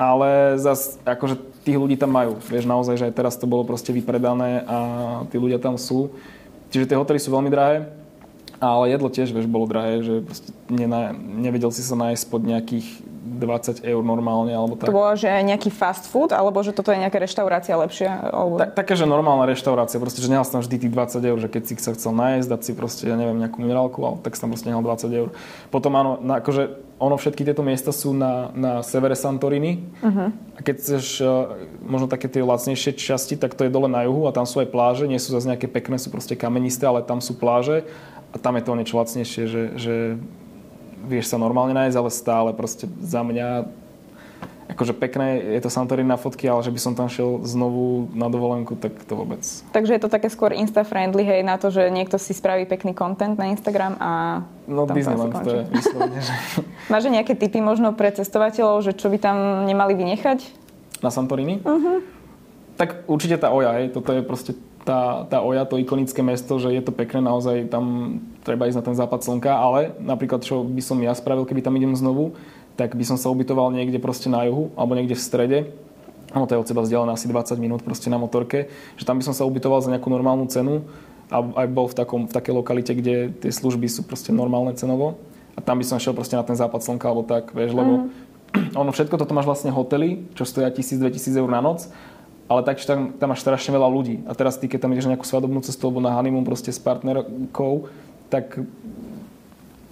Ale 0.00 0.56
zase 0.56 0.96
akože 1.04 1.36
tých 1.60 1.76
ľudí 1.76 2.00
tam 2.00 2.16
majú. 2.16 2.40
Vieš, 2.40 2.64
naozaj, 2.64 2.96
že 2.96 3.06
aj 3.12 3.14
teraz 3.20 3.36
to 3.36 3.44
bolo 3.44 3.68
proste 3.68 3.92
vypredané 3.92 4.64
a 4.64 4.78
tí 5.28 5.36
ľudia 5.36 5.60
tam 5.60 5.76
sú. 5.76 6.08
Čiže 6.72 6.88
tie 6.88 6.96
hotely 6.96 7.20
sú 7.20 7.28
veľmi 7.28 7.52
drahé, 7.52 7.92
ale 8.56 8.94
jedlo 8.96 9.12
tiež, 9.12 9.28
vieš, 9.28 9.44
bolo 9.44 9.68
drahé, 9.68 10.00
že 10.00 10.14
ne, 10.72 10.88
nevedel 11.16 11.68
si 11.68 11.84
sa 11.84 11.98
nájsť 12.00 12.24
pod 12.32 12.40
nejakých 12.48 12.86
20 13.20 13.84
eur 13.84 14.00
normálne, 14.00 14.48
alebo 14.48 14.80
tak. 14.80 14.88
To 14.88 14.96
bolo, 14.96 15.12
že 15.12 15.28
nejaký 15.28 15.68
fast 15.68 16.08
food, 16.08 16.32
alebo 16.32 16.64
že 16.64 16.72
toto 16.72 16.88
je 16.88 16.98
nejaká 17.04 17.20
reštaurácia 17.20 17.76
lepšia? 17.76 18.32
Alebo... 18.32 18.56
Tak, 18.56 18.72
také, 18.72 18.96
že 18.96 19.04
normálna 19.04 19.44
reštaurácia, 19.44 20.00
proste, 20.00 20.24
že 20.24 20.32
nehal 20.32 20.48
tam 20.48 20.64
vždy 20.64 20.88
tých 20.88 20.92
20 20.92 21.20
eur, 21.20 21.38
že 21.38 21.48
keď 21.52 21.62
si 21.68 21.74
sa 21.76 21.92
chcel 21.92 22.16
nájsť, 22.16 22.48
dať 22.48 22.60
si 22.64 22.72
proste, 22.72 23.04
ja 23.04 23.20
neviem, 23.20 23.36
nejakú 23.36 23.60
minerálku, 23.60 24.00
ale 24.00 24.16
tak 24.24 24.40
tam 24.40 24.48
proste 24.48 24.72
nehal 24.72 24.80
20 24.80 25.12
eur. 25.12 25.28
Potom 25.68 25.92
áno, 26.00 26.16
na, 26.24 26.40
akože 26.40 26.90
ono 27.00 27.16
všetky 27.16 27.44
tieto 27.44 27.64
miesta 27.64 27.92
sú 27.92 28.12
na, 28.12 28.52
na 28.52 28.72
severe 28.84 29.16
Santorini 29.16 29.84
uh-huh. 30.04 30.28
a 30.56 30.60
keď 30.60 30.74
chceš 30.76 31.04
uh, 31.24 31.56
možno 31.80 32.08
také 32.08 32.28
tie 32.28 32.44
lacnejšie 32.44 32.92
časti, 32.92 33.40
tak 33.40 33.56
to 33.56 33.64
je 33.64 33.72
dole 33.72 33.88
na 33.88 34.04
juhu 34.04 34.28
a 34.28 34.36
tam 34.36 34.44
sú 34.44 34.60
aj 34.60 34.68
pláže, 34.68 35.08
nie 35.08 35.16
sú 35.16 35.32
zase 35.32 35.48
nejaké 35.48 35.64
pekné, 35.64 35.96
sú 35.96 36.12
proste 36.12 36.36
kamenisté, 36.36 36.84
ale 36.84 37.00
tam 37.00 37.24
sú 37.24 37.36
pláže 37.36 37.88
a 38.32 38.36
tam 38.36 38.60
je 38.60 38.62
to 38.68 38.76
niečo 38.76 39.00
lacnejšie, 39.00 39.42
že, 39.48 39.62
že 39.80 39.94
vieš 41.04 41.32
sa 41.32 41.36
normálne 41.40 41.72
nájsť, 41.76 41.96
ale 41.96 42.10
stále 42.12 42.50
proste 42.52 42.84
za 43.00 43.20
mňa 43.24 43.68
akože 44.70 44.94
pekné, 44.94 45.58
je 45.58 45.60
to 45.60 45.70
Santorini 45.70 46.06
na 46.06 46.16
fotky, 46.16 46.46
ale 46.46 46.62
že 46.62 46.70
by 46.70 46.80
som 46.80 46.92
tam 46.94 47.10
šiel 47.10 47.42
znovu 47.42 48.06
na 48.14 48.30
dovolenku, 48.30 48.78
tak 48.78 48.94
to 49.02 49.18
vôbec. 49.18 49.42
Takže 49.74 49.98
je 49.98 50.02
to 50.02 50.08
také 50.08 50.30
skôr 50.30 50.54
insta-friendly, 50.54 51.26
hej, 51.26 51.42
na 51.42 51.58
to, 51.58 51.74
že 51.74 51.90
niekto 51.90 52.16
si 52.16 52.30
spraví 52.30 52.70
pekný 52.70 52.94
content 52.94 53.34
na 53.34 53.50
Instagram 53.50 53.98
a 53.98 54.10
No 54.70 54.86
Disneyland 54.86 55.34
to, 55.42 55.50
je 55.50 55.62
vyslovene, 55.74 56.20
že... 56.22 56.32
Máš 56.92 57.10
nejaké 57.10 57.34
typy 57.34 57.58
možno 57.58 57.90
pre 57.92 58.14
cestovateľov, 58.14 58.86
že 58.86 58.92
čo 58.94 59.10
by 59.10 59.18
tam 59.18 59.66
nemali 59.66 59.98
vynechať? 59.98 60.38
Na 61.02 61.10
Santorini? 61.10 61.58
Uh-huh. 61.60 62.00
Tak 62.78 63.10
určite 63.10 63.36
tá 63.36 63.50
Oja, 63.50 63.74
hej, 63.76 63.90
toto 63.90 64.14
je 64.14 64.22
proste 64.22 64.54
tá, 64.90 65.22
tá 65.30 65.38
Oja, 65.38 65.62
to 65.62 65.78
ikonické 65.78 66.18
mesto, 66.18 66.58
že 66.58 66.74
je 66.74 66.82
to 66.82 66.90
pekné, 66.90 67.22
naozaj 67.22 67.70
tam 67.70 68.18
treba 68.42 68.66
ísť 68.66 68.82
na 68.82 68.86
ten 68.90 68.96
západ 68.98 69.22
slnka, 69.22 69.54
ale 69.54 69.94
napríklad, 70.02 70.42
čo 70.42 70.66
by 70.66 70.82
som 70.82 70.98
ja 70.98 71.14
spravil, 71.14 71.46
keby 71.46 71.62
tam 71.62 71.78
idem 71.78 71.94
znovu, 71.94 72.34
tak 72.74 72.98
by 72.98 73.06
som 73.06 73.14
sa 73.14 73.30
ubytoval 73.30 73.70
niekde 73.70 74.02
proste 74.02 74.26
na 74.26 74.42
juhu, 74.50 74.74
alebo 74.74 74.98
niekde 74.98 75.14
v 75.14 75.22
strede, 75.22 75.58
ono 76.34 76.46
to 76.50 76.58
je 76.58 76.62
od 76.62 76.66
seba 76.66 76.82
vzdialené 76.82 77.14
asi 77.14 77.30
20 77.30 77.54
minút 77.62 77.80
proste 77.86 78.10
na 78.10 78.18
motorke, 78.18 78.66
že 78.98 79.06
tam 79.06 79.18
by 79.18 79.24
som 79.30 79.34
sa 79.34 79.46
ubytoval 79.46 79.78
za 79.78 79.94
nejakú 79.94 80.10
normálnu 80.10 80.50
cenu 80.50 80.82
a 81.30 81.38
aj 81.38 81.66
bol 81.70 81.86
v, 81.86 81.94
takom, 81.94 82.26
v 82.26 82.34
takej 82.34 82.54
lokalite, 82.54 82.92
kde 82.94 83.30
tie 83.30 83.50
služby 83.54 83.86
sú 83.86 84.02
proste 84.02 84.34
normálne 84.34 84.74
cenovo 84.74 85.22
a 85.54 85.62
tam 85.62 85.78
by 85.78 85.86
som 85.86 86.02
šiel 86.02 86.14
proste 86.18 86.34
na 86.34 86.42
ten 86.42 86.58
západ 86.58 86.82
slnka 86.82 87.06
alebo 87.06 87.26
tak, 87.26 87.54
vieš, 87.54 87.74
lebo 87.74 88.10
mm. 88.10 88.74
ono 88.82 88.90
všetko 88.90 89.14
toto 89.18 89.34
máš 89.34 89.46
vlastne 89.46 89.70
hotely, 89.70 90.26
čo 90.34 90.42
stoja 90.42 90.70
1000-2000 90.70 91.38
eur 91.38 91.50
na 91.50 91.62
noc 91.62 91.90
ale 92.50 92.66
tak, 92.66 92.82
tam, 92.82 93.14
tam 93.14 93.30
máš 93.30 93.46
strašne 93.46 93.70
veľa 93.70 93.86
ľudí. 93.86 94.26
A 94.26 94.34
teraz 94.34 94.58
ty, 94.58 94.66
keď 94.66 94.82
tam 94.82 94.90
ideš 94.90 95.06
na 95.06 95.14
nejakú 95.14 95.22
svadobnú 95.22 95.62
cestu 95.62 95.86
alebo 95.86 96.02
na 96.02 96.10
honeymoon 96.10 96.42
proste 96.42 96.74
s 96.74 96.82
partnerkou, 96.82 97.86
tak 98.26 98.58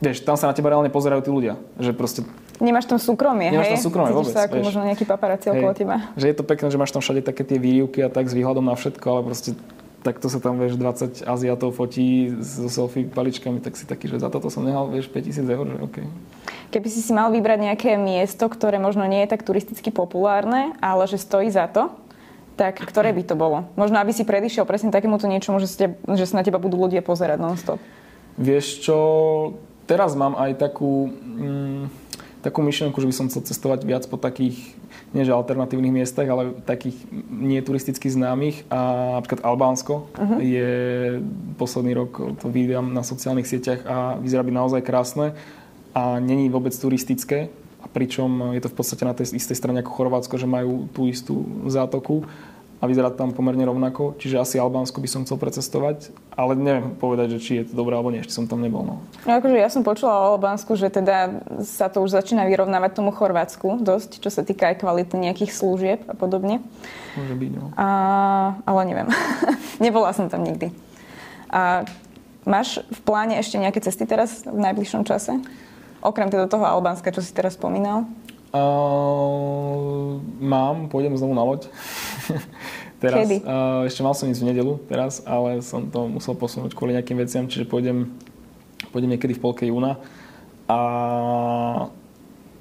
vieš, 0.02 0.26
tam 0.26 0.34
sa 0.34 0.50
na 0.50 0.54
teba 0.58 0.74
reálne 0.74 0.90
pozerajú 0.90 1.22
tí 1.22 1.30
ľudia. 1.30 1.54
Že 1.78 1.94
proste 1.94 2.20
Nemáš 2.58 2.90
tam 2.90 2.98
súkromie, 2.98 3.54
Nemáš 3.54 3.70
hej? 3.70 3.74
tam 3.78 3.86
súkromie 3.86 4.10
Cítiš 4.10 4.18
vôbec, 4.18 4.34
sa 4.34 4.42
ako 4.50 4.56
vieš. 4.58 4.66
možno 4.66 4.82
nejaký 4.90 5.04
paparazzi 5.06 5.46
okolo 5.54 5.72
teba. 5.78 5.96
Že 6.18 6.26
je 6.26 6.34
to 6.34 6.42
pekné, 6.42 6.66
že 6.74 6.78
máš 6.82 6.90
tam 6.90 6.98
všade 6.98 7.22
také 7.22 7.46
tie 7.46 7.58
výrivky 7.62 8.02
a 8.02 8.10
tak 8.10 8.26
s 8.26 8.34
výhľadom 8.34 8.66
na 8.66 8.74
všetko, 8.74 9.06
ale 9.06 9.22
proste 9.30 9.54
takto 10.02 10.26
sa 10.26 10.42
tam, 10.42 10.58
vieš, 10.58 10.74
20 10.74 11.22
Aziatov 11.22 11.78
fotí 11.78 12.34
so 12.42 12.66
selfie 12.66 13.06
paličkami, 13.06 13.62
tak 13.62 13.78
si 13.78 13.86
taký, 13.86 14.10
že 14.10 14.18
za 14.18 14.26
toto 14.26 14.50
som 14.50 14.66
nehal, 14.66 14.90
vieš, 14.90 15.06
5000 15.06 15.46
eur, 15.46 15.66
že 15.70 15.76
OK. 15.78 15.96
Keby 16.74 16.88
si 16.90 16.98
si 16.98 17.14
mal 17.14 17.30
vybrať 17.30 17.58
nejaké 17.70 17.94
miesto, 17.94 18.50
ktoré 18.50 18.82
možno 18.82 19.06
nie 19.06 19.22
je 19.22 19.30
tak 19.30 19.46
turisticky 19.46 19.94
populárne, 19.94 20.74
ale 20.82 21.06
že 21.06 21.18
stojí 21.18 21.46
za 21.50 21.70
to, 21.70 21.94
tak 22.58 22.82
ktoré 22.82 23.14
by 23.14 23.22
to 23.22 23.38
bolo? 23.38 23.70
Možno, 23.78 24.02
aby 24.02 24.10
si 24.10 24.26
predišiel 24.26 24.66
presne 24.66 24.90
takémuto 24.90 25.30
niečomu, 25.30 25.62
že, 25.62 25.70
ste, 25.70 25.84
že 25.94 26.26
sa 26.26 26.42
na 26.42 26.44
teba 26.44 26.58
budú 26.58 26.74
ľudia 26.74 27.06
pozerať 27.06 27.38
non-stop. 27.38 27.78
Vieš 28.34 28.82
čo, 28.82 28.98
teraz 29.86 30.18
mám 30.18 30.34
aj 30.34 30.58
takú, 30.58 31.06
mm, 31.06 31.86
takú 32.42 32.66
myšlienku, 32.66 32.98
že 32.98 33.06
by 33.06 33.14
som 33.14 33.26
chcel 33.30 33.46
cestovať 33.46 33.86
viac 33.86 34.04
po 34.10 34.18
takých, 34.18 34.58
nie 35.14 35.22
že 35.22 35.30
alternatívnych 35.30 36.02
miestach, 36.02 36.26
ale 36.26 36.58
takých 36.66 36.98
nie 37.30 37.62
turisticky 37.62 38.10
známych. 38.10 38.66
A 38.74 39.14
napríklad 39.22 39.46
Albánsko 39.46 40.10
uh-huh. 40.18 40.38
je 40.42 40.70
posledný 41.54 41.94
rok, 41.94 42.42
to 42.42 42.50
vidím 42.50 42.90
na 42.90 43.06
sociálnych 43.06 43.46
sieťach 43.46 43.86
a 43.86 43.96
vyzerá 44.18 44.42
byť 44.42 44.54
naozaj 44.54 44.82
krásne 44.82 45.38
a 45.94 46.18
není 46.18 46.50
vôbec 46.50 46.74
turistické. 46.74 47.48
A 47.78 47.86
pričom 47.86 48.54
je 48.58 48.60
to 48.62 48.72
v 48.72 48.76
podstate 48.76 49.06
na 49.06 49.14
tej 49.14 49.38
istej 49.38 49.54
strane 49.54 49.80
ako 49.80 49.94
Chorvátsko, 49.94 50.34
že 50.34 50.50
majú 50.50 50.90
tú 50.90 51.06
istú 51.06 51.46
zátoku 51.70 52.26
a 52.78 52.86
vyzerá 52.86 53.10
tam 53.10 53.34
pomerne 53.34 53.66
rovnako. 53.66 54.14
Čiže 54.22 54.38
asi 54.38 54.54
Albánsko 54.62 55.02
by 55.02 55.08
som 55.10 55.22
chcel 55.26 55.34
precestovať, 55.34 56.14
ale 56.38 56.54
neviem 56.54 56.94
povedať, 56.94 57.34
že 57.34 57.38
či 57.42 57.52
je 57.62 57.64
to 57.66 57.74
dobré 57.74 57.98
alebo 57.98 58.14
nie, 58.14 58.22
ešte 58.22 58.38
som 58.38 58.46
tam 58.46 58.62
nebol. 58.62 58.86
No. 58.86 59.02
No 59.26 59.42
akože 59.42 59.58
ja 59.58 59.66
som 59.66 59.82
počula 59.82 60.14
o 60.14 60.38
Albánsku, 60.38 60.78
že 60.78 60.86
teda 60.86 61.42
sa 61.66 61.90
to 61.90 61.98
už 62.06 62.14
začína 62.14 62.46
vyrovnávať 62.46 63.02
tomu 63.02 63.10
Chorvátsku 63.10 63.82
dosť, 63.82 64.22
čo 64.22 64.30
sa 64.30 64.46
týka 64.46 64.70
aj 64.70 64.78
kvality 64.78 65.18
nejakých 65.18 65.50
služieb 65.50 66.00
a 66.06 66.14
podobne. 66.14 66.62
Môže 67.18 67.34
byť, 67.34 67.50
no. 67.50 67.74
A, 67.74 67.88
ale 68.62 68.80
neviem. 68.86 69.08
Nebola 69.82 70.14
som 70.14 70.30
tam 70.30 70.46
nikdy. 70.46 70.70
A 71.50 71.82
máš 72.46 72.78
v 72.94 73.00
pláne 73.02 73.34
ešte 73.42 73.58
nejaké 73.58 73.82
cesty 73.82 74.06
teraz 74.06 74.46
v 74.46 74.54
najbližšom 74.54 75.02
čase? 75.02 75.34
Okrem 75.98 76.30
teda 76.30 76.46
toho 76.46 76.62
Albánska, 76.62 77.10
čo 77.10 77.18
si 77.18 77.34
teraz 77.34 77.58
spomínal? 77.58 78.06
Uh, 78.48 80.24
mám, 80.40 80.88
pôjdem 80.88 81.12
znovu 81.18 81.36
na 81.36 81.44
loď. 81.44 81.68
teraz, 83.02 83.28
Kedy? 83.28 83.44
Uh, 83.44 83.84
ešte 83.84 84.00
mal 84.00 84.16
som 84.16 84.30
ísť 84.30 84.40
v 84.40 84.48
nedelu 84.54 84.72
teraz, 84.88 85.20
ale 85.28 85.60
som 85.60 85.84
to 85.84 86.08
musel 86.08 86.32
posunúť 86.32 86.72
kvôli 86.72 86.96
nejakým 86.96 87.18
veciam, 87.20 87.44
čiže 87.44 87.68
pôjdem, 87.68 88.08
pôjdem 88.88 89.12
niekedy 89.12 89.36
v 89.36 89.42
polke 89.42 89.68
júna. 89.68 90.00
A, 90.64 90.80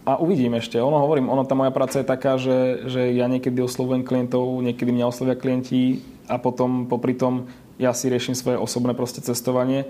a 0.04 0.12
uvidím 0.20 0.60
ešte. 0.60 0.76
Ono 0.76 1.00
hovorím, 1.00 1.32
ono, 1.32 1.48
tá 1.48 1.56
moja 1.56 1.72
práca 1.72 2.04
je 2.04 2.08
taká, 2.08 2.36
že, 2.36 2.88
že 2.92 3.16
ja 3.16 3.32
niekedy 3.32 3.64
oslovujem 3.64 4.04
klientov, 4.04 4.60
niekedy 4.60 4.92
mňa 4.92 5.08
oslovia 5.08 5.40
klienti 5.40 6.04
a 6.28 6.36
potom 6.36 6.90
popri 6.92 7.16
tom 7.16 7.48
ja 7.78 7.94
si 7.94 8.10
riešim 8.10 8.34
svoje 8.34 8.58
osobné 8.58 8.98
proste 8.98 9.22
cestovanie. 9.22 9.86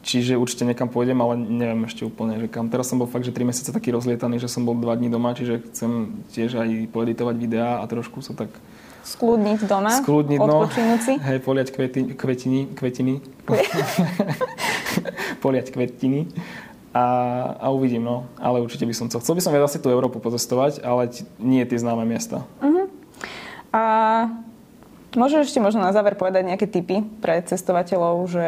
Čiže 0.00 0.40
určite 0.40 0.64
niekam 0.64 0.88
pôjdem, 0.88 1.20
ale 1.20 1.36
neviem 1.36 1.84
ešte 1.84 2.08
úplne, 2.08 2.40
že 2.40 2.48
kam. 2.48 2.72
Teraz 2.72 2.88
som 2.88 2.96
bol 2.96 3.04
fakt, 3.04 3.28
že 3.28 3.36
3 3.36 3.44
mesiace 3.44 3.68
taký 3.68 3.92
rozlietaný, 3.92 4.40
že 4.40 4.48
som 4.48 4.64
bol 4.64 4.72
2 4.72 4.96
dní 4.96 5.12
doma, 5.12 5.36
čiže 5.36 5.60
chcem 5.70 6.24
tiež 6.32 6.56
aj 6.56 6.88
poeditovať 6.88 7.36
videá 7.36 7.70
a 7.80 7.84
trošku 7.84 8.24
sa 8.24 8.32
tak... 8.32 8.48
Skludniť 9.04 9.60
doma? 9.68 9.92
Skludniť, 10.00 10.40
no. 10.40 10.64
Odpočinúť 10.64 11.00
si? 11.04 11.14
Hej, 11.20 11.38
poliať 11.44 11.68
kveti, 11.76 12.16
kvetiny, 12.16 12.72
kvetiny. 12.72 13.14
poliať 15.44 15.66
kvetiny. 15.68 16.32
A, 16.96 17.04
a 17.60 17.66
uvidím, 17.68 18.02
no. 18.02 18.24
Ale 18.40 18.64
určite 18.64 18.88
by 18.88 18.94
som 18.96 19.06
chcel. 19.12 19.20
Chcel 19.20 19.36
by 19.36 19.42
som 19.44 19.52
viac 19.52 19.68
asi 19.68 19.78
tú 19.84 19.92
Európu 19.92 20.16
potestovať, 20.16 20.80
ale 20.80 21.12
t- 21.12 21.28
nie 21.36 21.62
tie 21.68 21.76
známe 21.76 22.08
miesta. 22.08 22.42
Uh-huh. 22.58 22.88
A 23.70 23.82
môžeš 25.14 25.52
ešte 25.52 25.62
možno 25.62 25.84
na 25.84 25.92
záver 25.94 26.16
povedať 26.16 26.42
nejaké 26.48 26.66
tipy 26.66 27.04
pre 27.22 27.44
cestovateľov, 27.44 28.26
že 28.26 28.46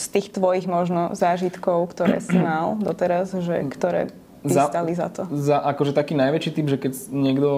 z 0.00 0.06
tých 0.08 0.32
tvojich 0.32 0.64
možno 0.64 1.12
zážitkov, 1.12 1.92
ktoré 1.92 2.24
si 2.24 2.40
mal 2.48 2.80
doteraz, 2.80 3.36
že 3.36 3.68
ktoré 3.68 4.08
by 4.40 4.52
za, 4.56 4.64
stali 4.72 4.92
za 4.96 5.12
to? 5.12 5.28
Za, 5.28 5.60
akože 5.60 5.92
taký 5.92 6.16
najväčší 6.16 6.50
typ, 6.56 6.66
že 6.72 6.80
keď 6.80 6.92
niekto 7.12 7.48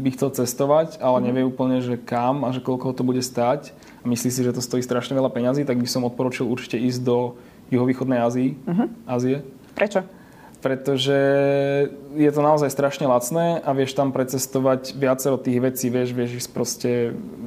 by 0.00 0.08
chcel 0.16 0.32
cestovať, 0.32 0.96
ale 1.04 1.20
nevie 1.20 1.44
úplne, 1.44 1.84
že 1.84 2.00
kam 2.00 2.48
a 2.48 2.52
že 2.56 2.64
koľko 2.64 2.96
to 2.96 3.04
bude 3.04 3.20
stať 3.20 3.76
a 4.00 4.04
myslí 4.08 4.32
si, 4.32 4.40
že 4.40 4.56
to 4.56 4.64
stojí 4.64 4.80
strašne 4.80 5.12
veľa 5.12 5.28
peňazí, 5.28 5.68
tak 5.68 5.76
by 5.76 5.88
som 5.88 6.08
odporučil 6.08 6.48
určite 6.48 6.80
ísť 6.80 7.00
do 7.04 7.36
juhovýchodnej 7.68 8.20
Ázii, 8.22 8.48
uh-huh. 8.64 8.88
Ázie. 9.04 9.44
Prečo? 9.76 10.06
Pretože 10.64 11.18
je 12.16 12.30
to 12.32 12.40
naozaj 12.40 12.72
strašne 12.72 13.06
lacné 13.06 13.60
a 13.60 13.70
vieš 13.76 13.94
tam 13.94 14.10
precestovať 14.10 14.96
viacero 14.96 15.36
tých 15.36 15.62
vecí, 15.62 15.86
vieš, 15.92 16.16
vieš 16.16 16.44
ísť 16.44 16.50
proste 16.50 16.90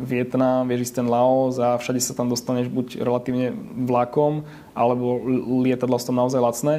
Vietnam, 0.06 0.70
vieš 0.70 0.90
ísť 0.90 0.96
ten 1.04 1.08
Laos 1.10 1.58
a 1.58 1.76
všade 1.76 2.00
sa 2.00 2.14
tam 2.14 2.30
dostaneš 2.30 2.70
buď 2.70 3.02
relatívne 3.02 3.52
vlakom, 3.90 4.46
alebo 4.78 5.20
lietadlo 5.66 5.98
sú 5.98 6.14
tam 6.14 6.22
naozaj 6.22 6.40
lacné 6.40 6.76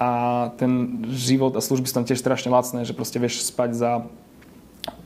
a 0.00 0.10
ten 0.56 1.04
život 1.12 1.52
a 1.56 1.64
služby 1.64 1.88
sú 1.88 1.94
tam 2.00 2.08
tiež 2.08 2.20
strašne 2.20 2.48
lacné, 2.48 2.88
že 2.88 2.96
proste 2.96 3.20
vieš 3.20 3.44
spať 3.44 3.70
za 3.76 3.90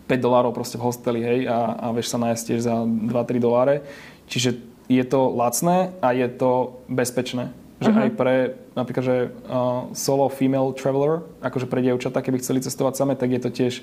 5 0.07 0.21
dolárov 0.21 0.53
proste 0.53 0.77
v 0.77 0.85
hosteli, 0.85 1.21
hej, 1.25 1.41
a, 1.49 1.75
a 1.81 1.87
vieš 1.97 2.13
sa 2.13 2.21
nájsť 2.21 2.43
tiež 2.45 2.61
za 2.61 2.75
2-3 2.85 3.41
doláre. 3.41 3.83
Čiže 4.29 4.61
je 4.87 5.05
to 5.05 5.33
lacné 5.33 5.97
a 6.05 6.13
je 6.13 6.29
to 6.29 6.77
bezpečné. 6.93 7.51
Že 7.83 7.91
uh-huh. 7.91 8.05
aj 8.07 8.11
pre 8.15 8.35
napríklad, 8.79 9.05
že 9.05 9.17
uh, 9.51 9.91
solo 9.99 10.31
female 10.31 10.71
traveler, 10.79 11.27
akože 11.43 11.67
pre 11.67 11.83
dievčatá, 11.83 12.23
keby 12.23 12.39
chceli 12.39 12.63
cestovať 12.63 12.95
same, 12.95 13.15
tak 13.19 13.35
je 13.35 13.41
to 13.43 13.51
tiež 13.51 13.75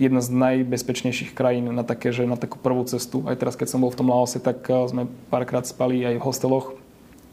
jedna 0.00 0.22
z 0.22 0.32
najbezpečnejších 0.32 1.36
krajín 1.36 1.68
na, 1.74 1.84
také, 1.84 2.14
že 2.14 2.24
na 2.24 2.38
takú 2.38 2.56
prvú 2.56 2.86
cestu. 2.86 3.26
Aj 3.28 3.36
teraz, 3.36 3.58
keď 3.58 3.68
som 3.68 3.82
bol 3.82 3.92
v 3.92 3.98
tom 3.98 4.08
Laose, 4.08 4.38
tak 4.38 4.62
uh, 4.70 4.86
sme 4.86 5.10
párkrát 5.28 5.66
spali 5.66 6.06
aj 6.06 6.22
v 6.22 6.24
hosteloch. 6.24 6.66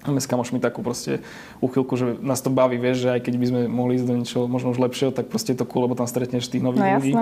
Máme 0.06 0.24
s 0.24 0.30
kamošmi 0.30 0.64
takú 0.64 0.82
proste 0.82 1.20
uchylku, 1.60 1.94
že 2.00 2.16
nás 2.24 2.40
to 2.40 2.48
baví, 2.48 2.80
vieš, 2.80 3.06
že 3.06 3.10
aj 3.18 3.22
keď 3.28 3.34
by 3.38 3.46
sme 3.50 3.62
mohli 3.68 4.00
ísť 4.00 4.08
do 4.08 4.16
niečoho 4.16 4.46
možno 4.48 4.72
už 4.72 4.80
lepšieho, 4.80 5.12
tak 5.12 5.28
proste 5.28 5.52
je 5.52 5.60
to 5.60 5.68
cool, 5.68 5.84
lebo 5.84 6.00
tam 6.00 6.08
stretneš 6.08 6.48
tých 6.48 6.64
nových 6.64 6.86
no, 6.86 6.92
ľudí. 6.96 7.14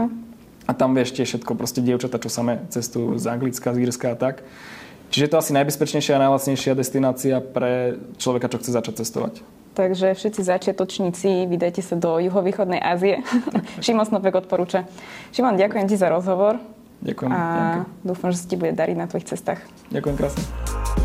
A 0.66 0.72
tam 0.74 0.94
vieš 0.94 1.14
tiež 1.14 1.28
všetko, 1.34 1.58
proste 1.58 1.82
dievčatá, 1.82 2.18
čo 2.18 2.30
same 2.30 2.62
cestujú 2.74 3.18
z 3.22 3.26
Anglicka, 3.30 3.74
z 3.74 3.90
Írska 3.90 4.14
a 4.14 4.18
tak. 4.18 4.46
Čiže 5.12 5.24
je 5.26 5.32
to 5.32 5.38
asi 5.40 5.52
najbezpečnejšia 5.56 6.18
a 6.18 6.24
najlacnejšia 6.28 6.74
destinácia 6.76 7.36
pre 7.40 8.00
človeka, 8.18 8.52
čo 8.52 8.60
chce 8.60 8.72
začať 8.74 8.94
cestovať. 9.06 9.34
takže 9.76 10.16
všetci 10.16 10.42
začiatočníci, 10.42 11.52
vydajte 11.52 11.84
sa 11.84 12.00
do 12.00 12.16
juhovýchodnej 12.20 12.80
Ázie. 12.80 13.22
Šimon 13.86 14.08
Snopek 14.08 14.48
odporúča. 14.48 14.88
Šimon, 15.36 15.60
ďakujem 15.60 15.86
ti 15.88 16.00
za 16.00 16.08
rozhovor. 16.08 16.58
Ďakujem. 17.04 17.30
A 17.30 17.42
dúfam, 18.02 18.32
že 18.32 18.40
sa 18.42 18.48
ti 18.48 18.56
bude 18.56 18.72
dariť 18.74 18.98
na 18.98 19.06
tvojich 19.06 19.30
cestách. 19.30 19.62
Ďakujem 19.92 20.16
krásne. 20.16 21.05